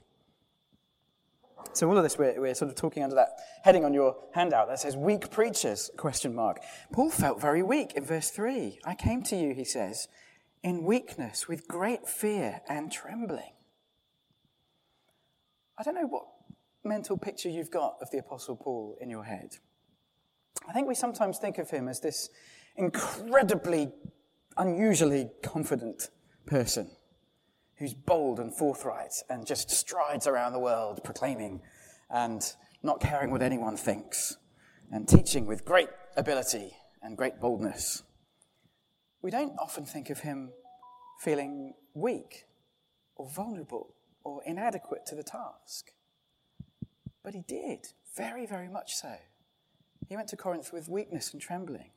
so 1.74 1.90
all 1.90 1.98
of 1.98 2.04
this, 2.04 2.18
we're, 2.18 2.40
we're 2.40 2.54
sort 2.54 2.70
of 2.70 2.76
talking 2.76 3.04
under 3.04 3.16
that 3.16 3.30
heading 3.64 3.86
on 3.86 3.94
your 3.94 4.16
handout 4.34 4.68
that 4.68 4.80
says 4.80 4.96
weak 4.96 5.30
preachers, 5.32 5.90
question 5.98 6.34
mark. 6.34 6.60
Paul 6.92 7.10
felt 7.10 7.42
very 7.42 7.64
weak 7.64 7.94
in 7.96 8.06
verse 8.06 8.30
3. 8.30 8.80
I 8.86 8.96
came 8.96 9.24
to 9.24 9.36
you, 9.36 9.54
he 9.54 9.66
says, 9.66 10.08
in 10.64 10.84
weakness 10.84 11.48
with 11.48 11.68
great 11.68 12.08
fear 12.08 12.62
and 12.70 12.92
trembling. 12.92 13.54
I 15.78 15.84
don't 15.84 15.96
know 15.96 16.08
what 16.08 16.26
mental 16.84 17.18
picture 17.18 17.50
you've 17.50 17.72
got 17.72 17.96
of 18.02 18.12
the 18.12 18.20
Apostle 18.20 18.56
Paul 18.56 18.98
in 19.02 19.10
your 19.10 19.24
head. 19.24 19.58
I 20.68 20.74
think 20.74 20.88
we 20.88 20.96
sometimes 20.96 21.40
think 21.40 21.58
of 21.58 21.70
him 21.70 21.88
as 21.88 22.00
this 22.00 22.30
incredibly, 22.76 23.92
unusually 24.58 25.30
confident 25.42 26.10
person 26.46 26.90
who's 27.84 27.94
bold 27.94 28.40
and 28.40 28.56
forthright 28.56 29.14
and 29.30 29.46
just 29.46 29.70
strides 29.70 30.26
around 30.26 30.54
the 30.54 30.60
world 30.60 31.04
proclaiming 31.04 31.62
and 32.10 32.54
not 32.82 33.02
caring 33.02 33.30
what 33.30 33.42
anyone 33.42 33.76
thinks 33.76 34.38
and 34.90 35.06
teaching 35.06 35.46
with 35.46 35.66
great 35.66 35.90
ability 36.16 36.72
and 37.02 37.18
great 37.18 37.42
boldness. 37.42 38.04
We 39.22 39.32
don't 39.32 39.52
often 39.60 39.86
think 39.86 40.10
of 40.10 40.20
him 40.20 40.54
feeling 41.20 41.74
weak 41.94 42.46
or 43.18 43.28
vulnerable 43.28 43.96
or 44.24 44.42
inadequate 44.46 45.06
to 45.08 45.16
the 45.16 45.24
task. 45.24 45.92
But 47.22 47.34
he 47.34 47.42
did, 47.42 47.88
very, 48.16 48.46
very 48.46 48.70
much 48.70 48.96
so. 48.96 49.16
He 50.08 50.16
went 50.16 50.30
to 50.30 50.38
Corinth 50.38 50.72
with 50.72 50.88
weakness 50.88 51.34
and 51.34 51.42
trembling. 51.42 51.92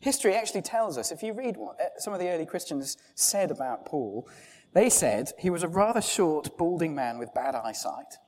History 0.00 0.34
actually 0.34 0.62
tells 0.62 0.98
us, 0.98 1.10
if 1.10 1.22
you 1.22 1.32
read 1.32 1.56
what 1.56 1.80
uh, 1.80 1.84
some 1.98 2.12
of 2.12 2.18
the 2.18 2.28
early 2.28 2.44
Christians 2.44 2.96
said 3.14 3.50
about 3.50 3.86
Paul, 3.86 4.28
they 4.76 4.90
said 4.90 5.32
he 5.38 5.48
was 5.48 5.62
a 5.62 5.68
rather 5.68 6.02
short, 6.02 6.58
balding 6.58 6.94
man 6.94 7.18
with 7.18 7.32
bad 7.32 7.54
eyesight. 7.54 8.18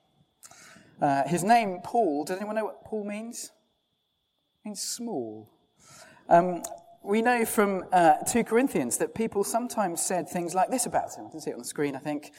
Uh, 1.00 1.22
his 1.28 1.44
name, 1.44 1.80
Paul, 1.84 2.24
does 2.24 2.38
anyone 2.38 2.56
know 2.56 2.64
what 2.64 2.84
Paul 2.84 3.04
means? 3.04 3.52
It 4.64 4.68
means 4.68 4.80
small. 4.80 5.50
Um, 6.26 6.62
we 7.02 7.20
know 7.20 7.44
from 7.44 7.84
uh, 7.92 8.14
2 8.26 8.44
Corinthians 8.44 8.96
that 8.96 9.14
people 9.14 9.44
sometimes 9.44 10.00
said 10.00 10.26
things 10.26 10.54
like 10.54 10.70
this 10.70 10.86
about 10.86 11.14
him. 11.14 11.26
I 11.26 11.30
can 11.30 11.40
see 11.40 11.50
it 11.50 11.52
on 11.52 11.58
the 11.58 11.66
screen, 11.66 11.94
I 11.94 11.98
think. 11.98 12.32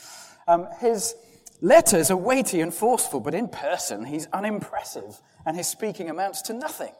Um, 0.47 0.67
his 0.79 1.13
letters 1.61 2.09
are 2.09 2.17
weighty 2.17 2.61
and 2.61 2.73
forceful, 2.73 3.19
but 3.19 3.35
in 3.35 3.47
person 3.47 4.05
he's 4.05 4.27
unimpressive 4.33 5.21
and 5.45 5.55
his 5.55 5.67
speaking 5.67 6.09
amounts 6.09 6.41
to 6.43 6.53
nothing. 6.53 6.93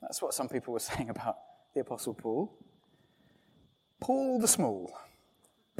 That's 0.00 0.20
what 0.20 0.34
some 0.34 0.48
people 0.48 0.72
were 0.72 0.80
saying 0.90 1.08
about 1.08 1.36
the 1.72 1.82
Apostle 1.82 2.14
Paul. 2.14 2.52
Paul 4.00 4.40
the 4.40 4.48
Small. 4.48 4.92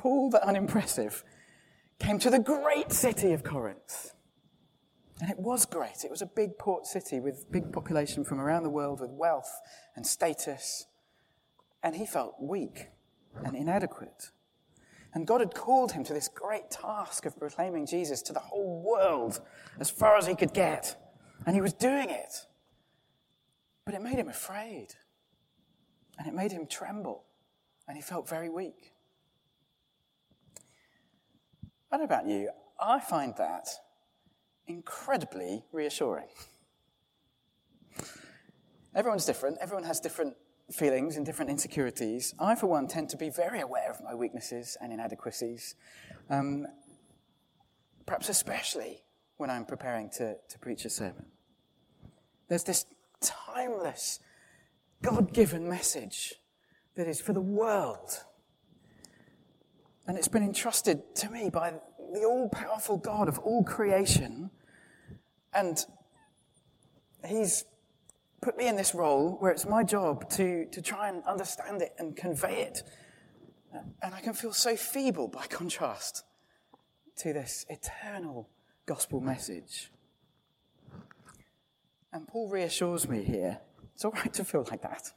Paul 0.03 0.31
the 0.31 0.45
unimpressive 0.45 1.23
came 2.01 2.19
to 2.19 2.29
the 2.29 2.41
great 2.41 2.91
city 2.91 3.33
of 3.35 3.45
Corinth. 3.45 4.15
And 5.21 5.31
it 5.31 5.39
was 5.39 5.65
great. 5.65 6.03
It 6.05 6.11
was 6.11 6.23
a 6.23 6.27
big 6.27 6.59
port 6.59 6.87
city 6.87 7.21
with 7.21 7.53
big 7.53 7.73
population 7.73 8.25
from 8.25 8.41
around 8.41 8.65
the 8.65 8.69
world 8.69 8.99
with 8.99 9.11
wealth 9.13 9.61
and 9.95 10.05
status. 10.05 10.89
And 11.85 11.95
he 11.95 12.05
felt 12.05 12.35
weak 12.41 12.89
and 13.45 13.55
inadequate. 13.55 14.33
And 15.15 15.25
God 15.25 15.41
had 15.41 15.55
called 15.55 15.93
him 15.93 16.03
to 16.03 16.13
this 16.13 16.27
great 16.27 16.69
task 16.69 17.25
of 17.25 17.39
proclaiming 17.39 17.87
Jesus 17.87 18.23
to 18.23 18.33
the 18.33 18.41
whole 18.41 18.83
world 18.83 19.41
as 19.79 19.89
far 19.89 20.17
as 20.17 20.27
he 20.27 20.35
could 20.35 20.53
get. 20.53 20.97
And 21.47 21.55
he 21.55 21.63
was 21.63 21.75
doing 21.75 22.11
it. 22.11 22.35
But 23.85 23.95
it 23.95 24.03
made 24.03 24.17
him 24.17 24.29
afraid. 24.29 24.89
And 26.19 26.27
it 26.27 26.35
made 26.35 26.51
him 26.51 26.67
tremble. 26.67 27.23
And 27.87 27.97
he 27.97 28.03
felt 28.03 28.29
very 28.29 28.49
weak. 28.49 28.92
I 31.93 31.99
don't 31.99 32.09
know 32.09 32.17
about 32.17 32.27
you, 32.27 32.49
I 32.81 33.01
find 33.01 33.35
that 33.37 33.69
incredibly 34.67 35.63
reassuring. 35.73 36.29
Everyone's 38.95 39.27
different. 39.27 39.59
Everyone 39.61 39.85
has 39.85 40.01
different 40.01 40.35
feelings 40.71 41.19
and 41.19 41.27
different 41.27 41.51
insecurities. 41.51 42.35
I, 42.39 42.55
for 42.55 42.67
one, 42.67 42.89
tend 42.89 43.11
to 43.11 43.19
be 43.19 43.29
very 43.29 43.61
aware 43.61 43.91
of 43.91 44.03
my 44.03 44.15
weaknesses 44.15 44.79
and 44.81 44.91
inadequacies, 44.91 45.75
um, 46.31 46.67
perhaps 48.07 48.31
especially 48.31 49.03
when 49.37 49.51
I'm 49.51 49.67
preparing 49.67 50.09
to, 50.17 50.37
to 50.49 50.59
preach 50.59 50.87
a 50.87 50.91
sermon. 50.91 51.27
There's 52.49 52.65
this 52.65 52.87
timeless, 53.21 54.19
God 55.03 55.35
given 55.35 55.69
message 55.69 56.35
that 56.95 57.07
is 57.07 57.21
for 57.21 57.35
the 57.35 57.41
world. 57.41 58.25
And 60.07 60.19
it's 60.19 60.29
been 60.29 60.43
entrusted 60.43 61.15
to 61.17 61.31
me 61.31 61.51
by 61.51 61.75
the 62.13 62.25
all 62.25 62.49
powerful 62.49 62.97
God 62.97 63.29
of 63.29 63.39
all 63.39 63.65
creation. 63.65 64.51
And 65.55 65.85
He's 67.27 67.65
put 68.41 68.57
me 68.57 68.67
in 68.67 68.77
this 68.77 68.95
role 68.95 69.37
where 69.39 69.53
it's 69.53 69.67
my 69.67 69.85
job 69.85 70.29
to, 70.31 70.67
to 70.67 70.83
try 70.83 71.09
and 71.09 71.23
understand 71.25 71.81
it 71.83 71.95
and 71.99 72.17
convey 72.17 72.63
it. 72.63 72.83
And 74.03 74.15
I 74.15 74.21
can 74.21 74.35
feel 74.35 74.53
so 74.53 74.77
feeble 74.77 75.29
by 75.29 75.47
contrast 75.47 76.25
to 77.19 77.33
this 77.33 77.65
eternal 77.69 78.49
gospel 78.87 79.21
message. 79.21 79.91
And 82.13 82.27
Paul 82.27 82.51
reassures 82.51 83.09
me 83.09 83.23
here 83.23 83.61
it's 83.95 84.05
all 84.05 84.13
right 84.13 84.33
to 84.35 84.45
feel 84.45 84.67
like 84.71 84.83
that. 84.83 85.13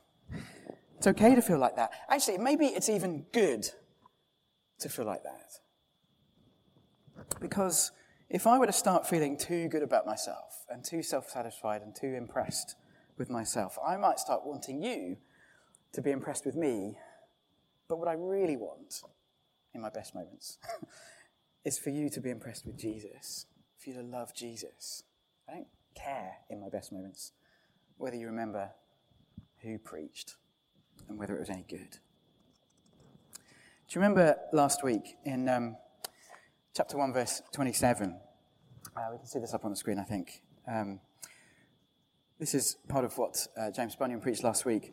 It's 0.98 1.08
okay 1.08 1.36
to 1.36 1.42
feel 1.42 1.58
like 1.58 1.76
that. 1.76 1.92
Actually, 2.10 2.38
maybe 2.38 2.68
it's 2.68 2.90
even 2.90 3.26
good 3.32 3.68
to 4.80 4.90
feel 4.90 5.06
like 5.06 5.24
that. 5.24 5.60
Because 7.40 7.92
if 8.30 8.48
I 8.48 8.58
were 8.58 8.66
to 8.66 8.74
start 8.74 9.08
feeling 9.08 9.38
too 9.38 9.68
good 9.70 9.84
about 9.84 10.06
myself 10.06 10.66
and 10.70 10.84
too 10.84 11.04
self 11.04 11.30
satisfied 11.30 11.82
and 11.82 11.96
too 11.96 12.14
impressed 12.16 12.76
with 13.18 13.30
myself, 13.30 13.78
I 13.86 13.98
might 13.98 14.20
start 14.20 14.42
wanting 14.46 14.82
you 14.82 15.18
to 15.94 16.02
be 16.02 16.12
impressed 16.12 16.46
with 16.46 16.56
me. 16.56 16.98
But 17.88 18.00
what 18.00 18.08
I 18.08 18.14
really 18.14 18.58
want 18.58 19.02
in 19.74 19.82
my 19.82 19.90
best 19.90 20.16
moments 20.16 20.58
is 21.66 21.78
for 21.78 21.92
you 21.92 22.10
to 22.10 22.20
be 22.20 22.30
impressed 22.30 22.66
with 22.66 22.78
Jesus, 22.78 23.46
for 23.78 23.92
you 23.92 23.96
to 23.98 24.02
love 24.02 24.34
Jesus. 24.36 25.04
I 25.48 25.54
don't 25.54 25.68
care 25.96 26.38
in 26.50 26.60
my 26.60 26.70
best 26.70 26.92
moments 26.92 27.32
whether 27.98 28.16
you 28.16 28.26
remember 28.26 28.72
who 29.62 29.78
preached 29.78 30.36
and 31.08 31.18
whether 31.18 31.36
it 31.36 31.40
was 31.40 31.50
any 31.50 31.66
good. 31.68 32.00
Do 33.88 34.00
you 34.00 34.02
remember 34.02 34.36
last 34.52 34.84
week 34.84 35.16
in 35.26 35.48
um, 35.48 35.78
chapter 36.76 36.98
1, 36.98 37.14
verse 37.14 37.44
27? 37.54 38.20
Uh, 38.98 39.00
we 39.12 39.20
can 39.20 39.28
see 39.28 39.38
this 39.38 39.54
up 39.54 39.64
on 39.64 39.70
the 39.70 39.78
screen, 39.78 40.00
I 40.00 40.04
think. 40.04 40.42
Um, 40.68 41.00
this 42.40 42.56
is 42.56 42.78
part 42.90 43.06
of 43.06 43.16
what 43.20 43.46
uh, 43.56 43.70
James 43.70 43.96
Bunyan 43.96 44.22
preached 44.22 44.44
last 44.44 44.66
week. 44.66 44.92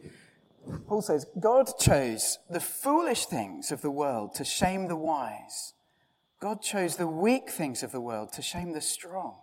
Paul 0.86 1.00
says, 1.00 1.24
God 1.40 1.70
chose 1.80 2.38
the 2.50 2.60
foolish 2.60 3.24
things 3.24 3.72
of 3.72 3.80
the 3.80 3.90
world 3.90 4.34
to 4.34 4.44
shame 4.44 4.88
the 4.88 4.96
wise. 4.96 5.72
God 6.38 6.60
chose 6.60 6.96
the 6.96 7.08
weak 7.08 7.48
things 7.48 7.82
of 7.82 7.92
the 7.92 8.00
world 8.00 8.34
to 8.34 8.42
shame 8.42 8.72
the 8.72 8.82
strong. 8.82 9.36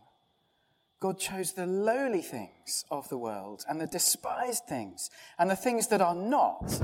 God 1.00 1.18
chose 1.18 1.54
the 1.54 1.66
lowly 1.66 2.22
things 2.22 2.86
of 2.92 3.10
the 3.10 3.18
world 3.18 3.64
and 3.68 3.82
the 3.82 3.88
despised 3.88 4.66
things 4.70 5.10
and 5.40 5.50
the 5.50 5.56
things 5.56 5.88
that 5.88 6.02
are 6.02 6.16
not 6.16 6.84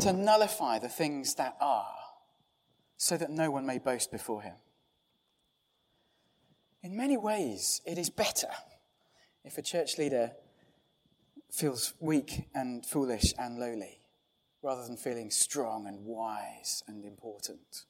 to 0.00 0.12
nullify 0.12 0.78
the 0.78 0.88
things 0.88 1.34
that 1.36 1.56
are, 1.60 1.94
so 2.96 3.16
that 3.16 3.30
no 3.30 3.50
one 3.50 3.66
may 3.66 3.78
boast 3.78 4.10
before 4.10 4.42
him. 4.42 4.54
In 6.82 6.96
many 6.96 7.16
ways, 7.16 7.80
it 7.86 7.96
is 7.96 8.10
better 8.10 8.48
if 9.44 9.56
a 9.56 9.62
church 9.62 9.98
leader 9.98 10.32
feels 11.50 11.94
weak 12.00 12.48
and 12.54 12.84
foolish 12.84 13.32
and 13.38 13.58
lowly 13.58 14.00
rather 14.62 14.84
than 14.86 14.96
feeling 14.96 15.30
strong 15.30 15.86
and 15.86 16.04
wise 16.04 16.82
and 16.88 17.04
important. 17.04 17.84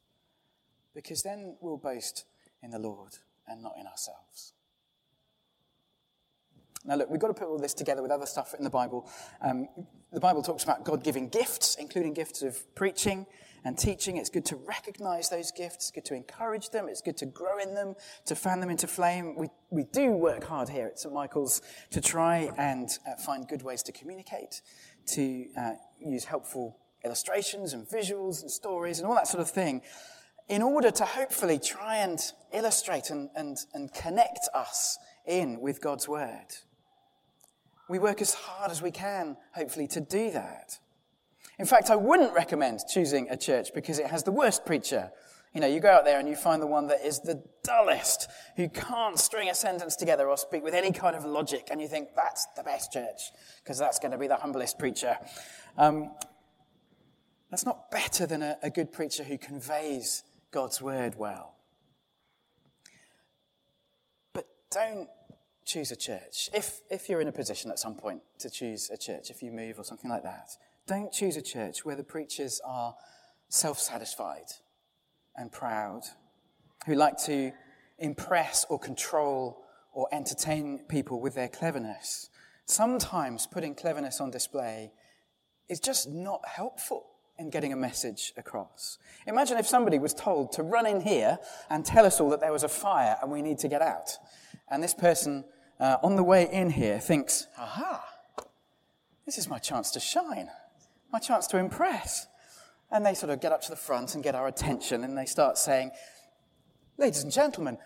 Because 0.94 1.22
then 1.22 1.56
we'll 1.60 1.76
boast 1.76 2.24
in 2.62 2.70
the 2.70 2.78
Lord 2.78 3.12
and 3.46 3.62
not 3.62 3.74
in 3.78 3.86
ourselves. 3.86 4.52
Now, 6.84 6.96
look, 6.96 7.08
we've 7.08 7.20
got 7.20 7.28
to 7.28 7.34
put 7.34 7.48
all 7.48 7.58
this 7.58 7.74
together 7.74 8.02
with 8.02 8.10
other 8.10 8.26
stuff 8.26 8.54
in 8.56 8.62
the 8.62 8.70
Bible. 8.70 9.08
Um, 9.40 9.68
the 10.12 10.20
Bible 10.20 10.42
talks 10.42 10.64
about 10.64 10.84
God 10.84 11.02
giving 11.02 11.28
gifts, 11.28 11.76
including 11.76 12.12
gifts 12.12 12.42
of 12.42 12.74
preaching 12.74 13.26
and 13.64 13.78
teaching. 13.78 14.18
It's 14.18 14.28
good 14.28 14.44
to 14.46 14.56
recognize 14.56 15.30
those 15.30 15.50
gifts. 15.50 15.76
It's 15.76 15.90
good 15.90 16.04
to 16.06 16.14
encourage 16.14 16.70
them. 16.70 16.86
It's 16.88 17.00
good 17.00 17.16
to 17.18 17.26
grow 17.26 17.58
in 17.58 17.74
them, 17.74 17.94
to 18.26 18.36
fan 18.36 18.60
them 18.60 18.68
into 18.68 18.86
flame. 18.86 19.34
We, 19.36 19.48
we 19.70 19.84
do 19.84 20.12
work 20.12 20.44
hard 20.44 20.68
here 20.68 20.86
at 20.86 20.98
St. 20.98 21.12
Michael's 21.12 21.62
to 21.90 22.02
try 22.02 22.50
and 22.58 22.90
uh, 23.08 23.16
find 23.16 23.48
good 23.48 23.62
ways 23.62 23.82
to 23.84 23.92
communicate, 23.92 24.60
to 25.06 25.46
uh, 25.58 25.72
use 25.98 26.24
helpful 26.24 26.78
illustrations 27.02 27.72
and 27.72 27.88
visuals 27.88 28.42
and 28.42 28.50
stories 28.50 28.98
and 28.98 29.08
all 29.08 29.14
that 29.14 29.28
sort 29.28 29.40
of 29.40 29.50
thing 29.50 29.80
in 30.48 30.62
order 30.62 30.90
to 30.90 31.04
hopefully 31.04 31.58
try 31.58 31.96
and 31.96 32.20
illustrate 32.52 33.08
and, 33.10 33.30
and, 33.34 33.56
and 33.72 33.92
connect 33.94 34.48
us 34.54 34.98
in 35.26 35.60
with 35.60 35.80
God's 35.80 36.06
Word. 36.06 36.48
We 37.88 37.98
work 37.98 38.22
as 38.22 38.34
hard 38.34 38.70
as 38.70 38.80
we 38.80 38.90
can, 38.90 39.36
hopefully, 39.54 39.86
to 39.88 40.00
do 40.00 40.30
that. 40.30 40.78
In 41.58 41.66
fact, 41.66 41.90
I 41.90 41.96
wouldn't 41.96 42.34
recommend 42.34 42.80
choosing 42.92 43.28
a 43.30 43.36
church 43.36 43.68
because 43.74 43.98
it 43.98 44.06
has 44.06 44.22
the 44.22 44.32
worst 44.32 44.66
preacher. 44.66 45.10
You 45.54 45.60
know, 45.60 45.68
you 45.68 45.78
go 45.78 45.90
out 45.90 46.04
there 46.04 46.18
and 46.18 46.28
you 46.28 46.34
find 46.34 46.60
the 46.60 46.66
one 46.66 46.88
that 46.88 47.04
is 47.04 47.20
the 47.20 47.40
dullest, 47.62 48.28
who 48.56 48.68
can't 48.68 49.18
string 49.18 49.48
a 49.48 49.54
sentence 49.54 49.94
together 49.94 50.28
or 50.28 50.36
speak 50.36 50.64
with 50.64 50.74
any 50.74 50.90
kind 50.90 51.14
of 51.14 51.24
logic, 51.24 51.68
and 51.70 51.80
you 51.80 51.86
think 51.86 52.08
that's 52.16 52.46
the 52.56 52.64
best 52.64 52.92
church 52.92 53.30
because 53.62 53.78
that's 53.78 54.00
going 54.00 54.10
to 54.10 54.18
be 54.18 54.26
the 54.26 54.36
humblest 54.36 54.78
preacher. 54.80 55.16
Um, 55.78 56.10
that's 57.50 57.64
not 57.64 57.88
better 57.92 58.26
than 58.26 58.42
a, 58.42 58.58
a 58.64 58.70
good 58.70 58.92
preacher 58.92 59.22
who 59.22 59.38
conveys 59.38 60.24
God's 60.50 60.82
word 60.82 61.14
well. 61.16 61.54
But 64.32 64.46
don't 64.72 65.08
choose 65.64 65.90
a 65.90 65.96
church. 65.96 66.50
If, 66.52 66.80
if 66.90 67.08
you're 67.08 67.20
in 67.20 67.28
a 67.28 67.32
position 67.32 67.70
at 67.70 67.78
some 67.78 67.94
point 67.94 68.22
to 68.38 68.50
choose 68.50 68.90
a 68.90 68.96
church, 68.96 69.30
if 69.30 69.42
you 69.42 69.50
move 69.50 69.78
or 69.78 69.84
something 69.84 70.10
like 70.10 70.22
that, 70.22 70.50
don't 70.86 71.10
choose 71.12 71.36
a 71.36 71.42
church 71.42 71.84
where 71.84 71.96
the 71.96 72.04
preachers 72.04 72.60
are 72.64 72.94
self 73.48 73.78
satisfied 73.78 74.46
and 75.36 75.50
proud, 75.50 76.02
who 76.86 76.94
like 76.94 77.16
to 77.24 77.52
impress 77.98 78.66
or 78.68 78.78
control 78.78 79.62
or 79.92 80.08
entertain 80.12 80.80
people 80.88 81.20
with 81.20 81.34
their 81.34 81.48
cleverness. 81.48 82.28
Sometimes 82.66 83.46
putting 83.46 83.74
cleverness 83.74 84.20
on 84.20 84.30
display 84.30 84.92
is 85.68 85.80
just 85.80 86.10
not 86.10 86.46
helpful 86.46 87.06
in 87.38 87.50
getting 87.50 87.72
a 87.72 87.76
message 87.76 88.32
across. 88.36 88.98
Imagine 89.26 89.58
if 89.58 89.66
somebody 89.66 89.98
was 89.98 90.14
told 90.14 90.52
to 90.52 90.62
run 90.62 90.86
in 90.86 91.00
here 91.00 91.38
and 91.70 91.84
tell 91.84 92.06
us 92.06 92.20
all 92.20 92.30
that 92.30 92.40
there 92.40 92.52
was 92.52 92.62
a 92.62 92.68
fire 92.68 93.16
and 93.22 93.30
we 93.30 93.42
need 93.42 93.58
to 93.58 93.68
get 93.68 93.82
out. 93.82 94.10
And 94.70 94.82
this 94.82 94.94
person 94.94 95.44
uh, 95.80 95.96
on 96.02 96.16
the 96.16 96.22
way 96.22 96.48
in 96.50 96.70
here 96.70 96.98
thinks, 96.98 97.46
aha, 97.58 98.04
this 99.26 99.38
is 99.38 99.48
my 99.48 99.58
chance 99.58 99.90
to 99.92 100.00
shine, 100.00 100.48
my 101.12 101.18
chance 101.18 101.46
to 101.48 101.58
impress. 101.58 102.26
And 102.90 103.04
they 103.04 103.14
sort 103.14 103.30
of 103.30 103.40
get 103.40 103.52
up 103.52 103.62
to 103.62 103.70
the 103.70 103.76
front 103.76 104.14
and 104.14 104.22
get 104.22 104.34
our 104.34 104.46
attention 104.46 105.04
and 105.04 105.16
they 105.16 105.26
start 105.26 105.58
saying, 105.58 105.90
ladies 106.98 107.22
and 107.22 107.32
gentlemen, 107.32 107.78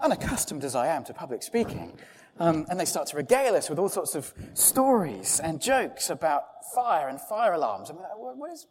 unaccustomed 0.00 0.64
as 0.64 0.74
I 0.74 0.88
am 0.88 1.04
to 1.04 1.14
public 1.14 1.42
speaking, 1.42 1.98
um, 2.38 2.66
and 2.68 2.78
they 2.78 2.84
start 2.84 3.06
to 3.08 3.16
regale 3.16 3.54
us 3.54 3.70
with 3.70 3.78
all 3.78 3.88
sorts 3.88 4.14
of 4.14 4.32
stories 4.54 5.40
and 5.40 5.60
jokes 5.60 6.10
about 6.10 6.44
fire 6.74 7.08
and 7.08 7.20
fire 7.20 7.52
alarms. 7.52 7.90
I 7.90 7.94
mean, 7.94 8.02
what, 8.16 8.52
is, 8.52 8.66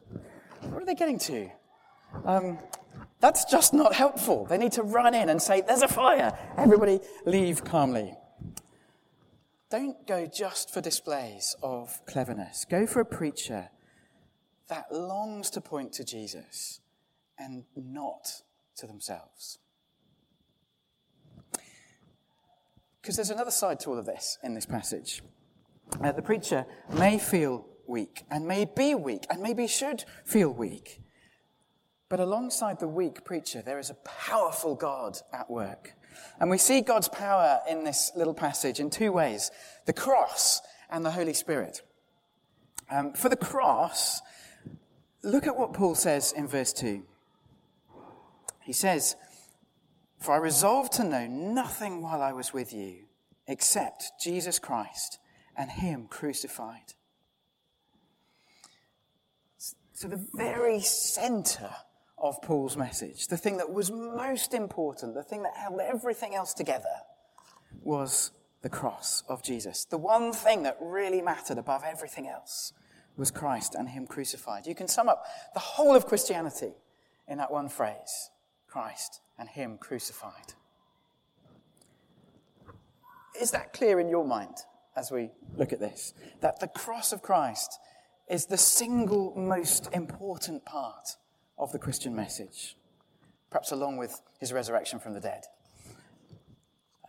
what 0.62 0.82
are 0.82 0.86
they 0.86 0.96
getting 0.96 1.20
to? 1.20 1.50
Um, 2.26 2.60
that's 3.24 3.46
just 3.46 3.74
not 3.74 3.94
helpful. 3.94 4.46
They 4.46 4.58
need 4.58 4.74
to 4.74 4.84
run 4.84 5.16
in 5.16 5.30
and 5.30 5.42
say, 5.42 5.62
There's 5.62 5.82
a 5.82 5.88
fire. 5.88 6.38
Everybody 6.58 7.00
leave 7.26 7.64
calmly. 7.64 8.16
Don't 9.72 10.06
go 10.06 10.26
just 10.26 10.74
for 10.74 10.82
displays 10.82 11.56
of 11.64 12.06
cleverness. 12.06 12.66
Go 12.70 12.86
for 12.86 13.00
a 13.00 13.06
preacher 13.06 13.70
that 14.68 14.92
longs 14.92 15.50
to 15.52 15.62
point 15.62 15.94
to 15.94 16.04
Jesus 16.04 16.82
and 17.40 17.64
not 17.78 18.42
to 18.76 18.88
themselves. 18.88 19.58
Because 23.02 23.16
there's 23.16 23.30
another 23.30 23.52
side 23.52 23.80
to 23.82 23.92
all 23.92 23.98
of 23.98 24.06
this 24.06 24.38
in 24.44 24.54
this 24.54 24.66
passage. 24.66 25.24
Uh, 26.04 26.12
the 26.12 26.22
preacher 26.22 26.66
may 26.92 27.18
feel 27.18 27.66
weak 27.88 28.26
and 28.30 28.46
may 28.46 28.66
be 28.66 28.96
weak 28.96 29.26
and 29.30 29.42
maybe 29.42 29.66
should 29.66 30.04
feel 30.26 30.50
weak. 30.50 31.03
But 32.14 32.20
alongside 32.20 32.80
the 32.80 32.88
weak 32.88 33.24
preacher, 33.26 33.64
there 33.64 33.80
is 33.80 33.90
a 33.90 33.96
powerful 33.96 34.76
God 34.76 35.18
at 35.34 35.50
work 35.50 35.94
and 36.40 36.48
we 36.52 36.60
see 36.60 36.82
God's 36.82 37.08
power 37.08 37.60
in 37.68 37.86
this 37.86 38.12
little 38.16 38.36
passage 38.36 38.80
in 38.80 38.92
two 38.92 39.12
ways 39.12 39.50
the 39.88 39.94
cross 39.94 40.62
and 40.92 41.04
the 41.04 41.10
Holy 41.10 41.34
Spirit. 41.34 41.82
Um, 42.92 43.14
for 43.14 43.30
the 43.30 43.36
cross, 43.36 44.22
look 45.24 45.48
at 45.48 45.58
what 45.58 45.74
Paul 45.74 45.96
says 45.96 46.32
in 46.38 46.48
verse 46.48 46.72
2. 46.74 47.02
He 48.62 48.74
says, 48.74 49.16
For 50.20 50.36
I 50.36 50.38
resolved 50.38 50.94
to 50.94 51.04
know 51.04 51.26
nothing 51.26 52.04
while 52.04 52.22
I 52.22 52.32
was 52.32 52.54
with 52.54 52.74
you 52.74 53.06
except 53.48 54.12
Jesus 54.22 54.60
Christ 54.60 55.18
and 55.58 55.72
Him 55.72 56.06
crucified. 56.12 56.94
So, 59.94 60.08
the 60.08 60.24
very 60.36 60.80
center 60.80 61.72
of 62.18 62.42
Paul's 62.42 62.78
message, 62.78 63.28
the 63.28 63.38
thing 63.38 63.58
that 63.58 63.72
was 63.72 63.92
most 63.92 64.54
important, 64.54 65.14
the 65.14 65.24
thing 65.24 65.44
that 65.44 65.56
held 65.56 65.80
everything 65.82 66.36
else 66.36 66.54
together, 66.54 67.02
was 67.82 68.32
the 68.62 68.70
cross 68.70 69.24
of 69.28 69.44
Jesus. 69.44 69.86
The 69.86 69.98
one 69.98 70.32
thing 70.32 70.64
that 70.64 70.78
really 70.80 71.22
mattered 71.22 71.58
above 71.58 71.84
everything 71.86 72.28
else 72.28 72.74
was 73.18 73.30
Christ 73.30 73.76
and 73.76 73.90
Him 73.90 74.08
crucified. 74.08 74.66
You 74.66 74.76
can 74.76 74.88
sum 74.88 75.10
up 75.10 75.26
the 75.54 75.60
whole 75.60 75.96
of 75.96 76.08
Christianity 76.08 76.74
in 77.28 77.38
that 77.38 77.52
one 77.52 77.70
phrase 77.70 78.30
Christ 78.68 79.22
and 79.38 79.50
Him 79.50 79.78
crucified. 79.78 80.54
Is 83.40 83.52
that 83.52 83.74
clear 83.74 84.00
in 84.00 84.10
your 84.10 84.26
mind 84.26 84.56
as 84.96 85.12
we 85.12 85.32
look 85.56 85.74
at 85.74 85.80
this? 85.80 86.14
That 86.42 86.60
the 86.60 86.68
cross 86.68 87.12
of 87.12 87.22
Christ 87.22 87.80
is 88.30 88.46
the 88.46 88.58
single 88.58 89.34
most 89.36 89.90
important 89.92 90.66
part 90.66 91.18
of 91.58 91.72
the 91.72 91.80
Christian 91.80 92.16
message, 92.16 92.76
perhaps 93.50 93.72
along 93.72 93.98
with 93.98 94.22
his 94.40 94.52
resurrection 94.54 95.00
from 95.00 95.14
the 95.14 95.20
dead. 95.20 95.44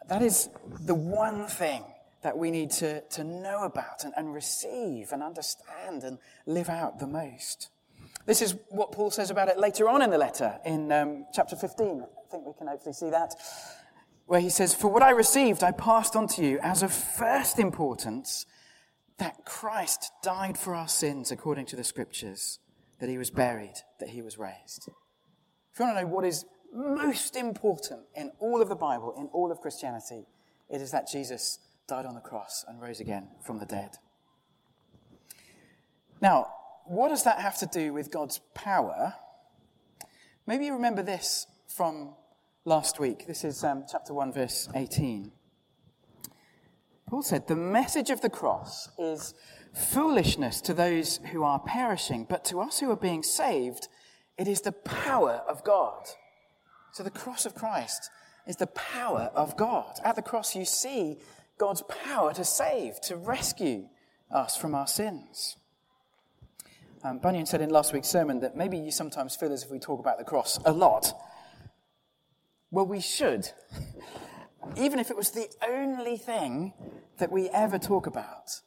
That 0.08 0.22
is 0.22 0.48
the 0.80 0.94
one 0.94 1.46
thing 1.46 1.84
that 2.22 2.36
we 2.36 2.50
need 2.50 2.70
to, 2.70 3.02
to 3.02 3.24
know 3.24 3.64
about 3.64 4.04
and, 4.04 4.12
and 4.16 4.34
receive 4.34 5.12
and 5.12 5.22
understand 5.22 6.02
and 6.02 6.18
live 6.46 6.68
out 6.68 6.98
the 6.98 7.06
most. 7.06 7.68
This 8.26 8.40
is 8.40 8.56
what 8.70 8.92
Paul 8.92 9.10
says 9.10 9.30
about 9.30 9.48
it 9.48 9.58
later 9.58 9.88
on 9.88 10.02
in 10.02 10.10
the 10.10 10.18
letter 10.18 10.58
in 10.64 10.90
um, 10.90 11.26
chapter 11.34 11.56
15. 11.56 12.02
I 12.02 12.30
think 12.30 12.46
we 12.46 12.52
can 12.56 12.66
hopefully 12.66 12.94
see 12.94 13.10
that. 13.10 13.34
Where 14.26 14.40
he 14.40 14.48
says, 14.48 14.74
For 14.74 14.88
what 14.88 15.02
I 15.02 15.10
received, 15.10 15.62
I 15.62 15.72
passed 15.72 16.16
on 16.16 16.26
to 16.28 16.42
you 16.42 16.58
as 16.62 16.82
of 16.82 16.92
first 16.92 17.58
importance 17.58 18.46
that 19.18 19.44
Christ 19.44 20.10
died 20.22 20.56
for 20.56 20.74
our 20.74 20.88
sins 20.88 21.30
according 21.30 21.66
to 21.66 21.76
the 21.76 21.84
scriptures, 21.84 22.58
that 23.00 23.08
he 23.08 23.18
was 23.18 23.30
buried, 23.30 23.74
that 24.00 24.10
he 24.10 24.22
was 24.22 24.38
raised. 24.38 24.88
If 25.72 25.78
you 25.78 25.84
want 25.84 25.96
to 25.96 26.02
know 26.02 26.08
what 26.08 26.24
is 26.24 26.44
most 26.72 27.36
important 27.36 28.00
in 28.14 28.32
all 28.40 28.60
of 28.62 28.68
the 28.68 28.74
Bible, 28.74 29.14
in 29.18 29.26
all 29.32 29.50
of 29.52 29.60
Christianity, 29.60 30.26
it 30.68 30.80
is 30.80 30.90
that 30.90 31.08
Jesus 31.10 31.58
died 31.86 32.06
on 32.06 32.14
the 32.14 32.20
cross 32.20 32.64
and 32.66 32.80
rose 32.80 33.00
again 33.00 33.28
from 33.44 33.58
the 33.58 33.66
dead. 33.66 33.98
Now, 36.20 36.48
what 36.86 37.08
does 37.08 37.24
that 37.24 37.40
have 37.40 37.58
to 37.58 37.66
do 37.66 37.92
with 37.92 38.10
God's 38.10 38.40
power? 38.54 39.14
Maybe 40.46 40.66
you 40.66 40.74
remember 40.74 41.02
this 41.02 41.46
from 41.68 42.14
last 42.64 42.98
week. 42.98 43.26
This 43.26 43.44
is 43.44 43.64
um, 43.64 43.84
chapter 43.90 44.14
1, 44.14 44.32
verse 44.32 44.68
18. 44.74 45.32
Paul 47.14 47.22
said, 47.22 47.46
The 47.46 47.54
message 47.54 48.10
of 48.10 48.22
the 48.22 48.28
cross 48.28 48.88
is 48.98 49.34
foolishness 49.72 50.60
to 50.62 50.74
those 50.74 51.18
who 51.30 51.44
are 51.44 51.60
perishing, 51.60 52.26
but 52.28 52.44
to 52.46 52.60
us 52.60 52.80
who 52.80 52.90
are 52.90 52.96
being 52.96 53.22
saved, 53.22 53.86
it 54.36 54.48
is 54.48 54.62
the 54.62 54.72
power 54.72 55.44
of 55.48 55.62
God. 55.62 56.08
So 56.92 57.04
the 57.04 57.12
cross 57.12 57.46
of 57.46 57.54
Christ 57.54 58.10
is 58.48 58.56
the 58.56 58.66
power 58.66 59.30
of 59.32 59.56
God. 59.56 60.00
At 60.04 60.16
the 60.16 60.22
cross, 60.22 60.56
you 60.56 60.64
see 60.64 61.18
God's 61.56 61.82
power 61.82 62.34
to 62.34 62.44
save, 62.44 63.00
to 63.02 63.14
rescue 63.14 63.84
us 64.28 64.56
from 64.56 64.74
our 64.74 64.88
sins. 64.88 65.56
Um, 67.04 67.18
Bunyan 67.18 67.46
said 67.46 67.60
in 67.60 67.70
last 67.70 67.92
week's 67.92 68.08
sermon 68.08 68.40
that 68.40 68.56
maybe 68.56 68.76
you 68.76 68.90
sometimes 68.90 69.36
feel 69.36 69.52
as 69.52 69.62
if 69.62 69.70
we 69.70 69.78
talk 69.78 70.00
about 70.00 70.18
the 70.18 70.24
cross 70.24 70.58
a 70.64 70.72
lot. 70.72 71.12
Well, 72.72 72.86
we 72.86 73.00
should. 73.00 73.50
Even 74.76 74.98
if 74.98 75.10
it 75.10 75.16
was 75.16 75.30
the 75.30 75.48
only 75.66 76.16
thing 76.16 76.72
that 77.18 77.30
we 77.30 77.48
ever 77.50 77.78
talk 77.78 78.06
about, 78.06 78.60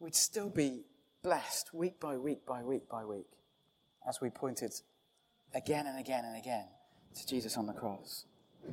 we'd 0.00 0.14
still 0.14 0.48
be 0.48 0.84
blessed 1.22 1.74
week 1.74 2.00
by 2.00 2.16
week 2.16 2.46
by 2.46 2.62
week 2.62 2.88
by 2.88 3.04
week 3.04 3.26
as 4.08 4.20
we 4.20 4.30
pointed 4.30 4.72
again 5.54 5.86
and 5.86 5.98
again 5.98 6.24
and 6.24 6.36
again 6.36 6.66
to 7.14 7.26
Jesus 7.26 7.56
on 7.56 7.66
the 7.66 7.72
cross. 7.72 8.24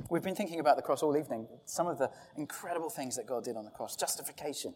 We've 0.10 0.24
been 0.24 0.36
thinking 0.36 0.60
about 0.60 0.76
the 0.76 0.82
cross 0.82 1.04
all 1.04 1.16
evening, 1.18 1.48
some 1.66 1.88
of 1.88 1.98
the 1.98 2.12
incredible 2.38 2.90
things 2.90 3.16
that 3.16 3.26
God 3.26 3.44
did 3.44 3.56
on 3.56 3.66
the 3.66 3.72
cross 3.72 3.96
justification, 3.96 4.74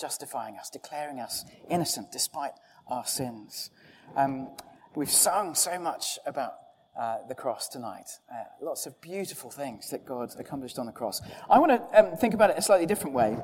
justifying 0.00 0.56
us, 0.56 0.70
declaring 0.70 1.20
us 1.20 1.44
innocent 1.70 2.12
despite 2.12 2.52
our 2.88 3.04
sins. 3.04 3.70
Um, 4.16 4.48
we've 4.94 5.10
sung 5.10 5.54
so 5.54 5.78
much 5.78 6.18
about 6.26 6.54
uh, 6.98 7.18
the 7.28 7.34
cross 7.34 7.68
tonight. 7.68 8.08
Uh, 8.30 8.44
lots 8.60 8.86
of 8.86 9.00
beautiful 9.00 9.50
things 9.50 9.90
that 9.90 10.06
God 10.06 10.30
accomplished 10.38 10.78
on 10.78 10.86
the 10.86 10.92
cross. 10.92 11.20
I 11.50 11.58
want 11.58 11.72
to 11.72 11.98
um, 11.98 12.16
think 12.16 12.34
about 12.34 12.50
it 12.50 12.58
a 12.58 12.62
slightly 12.62 12.86
different 12.86 13.14
way 13.14 13.36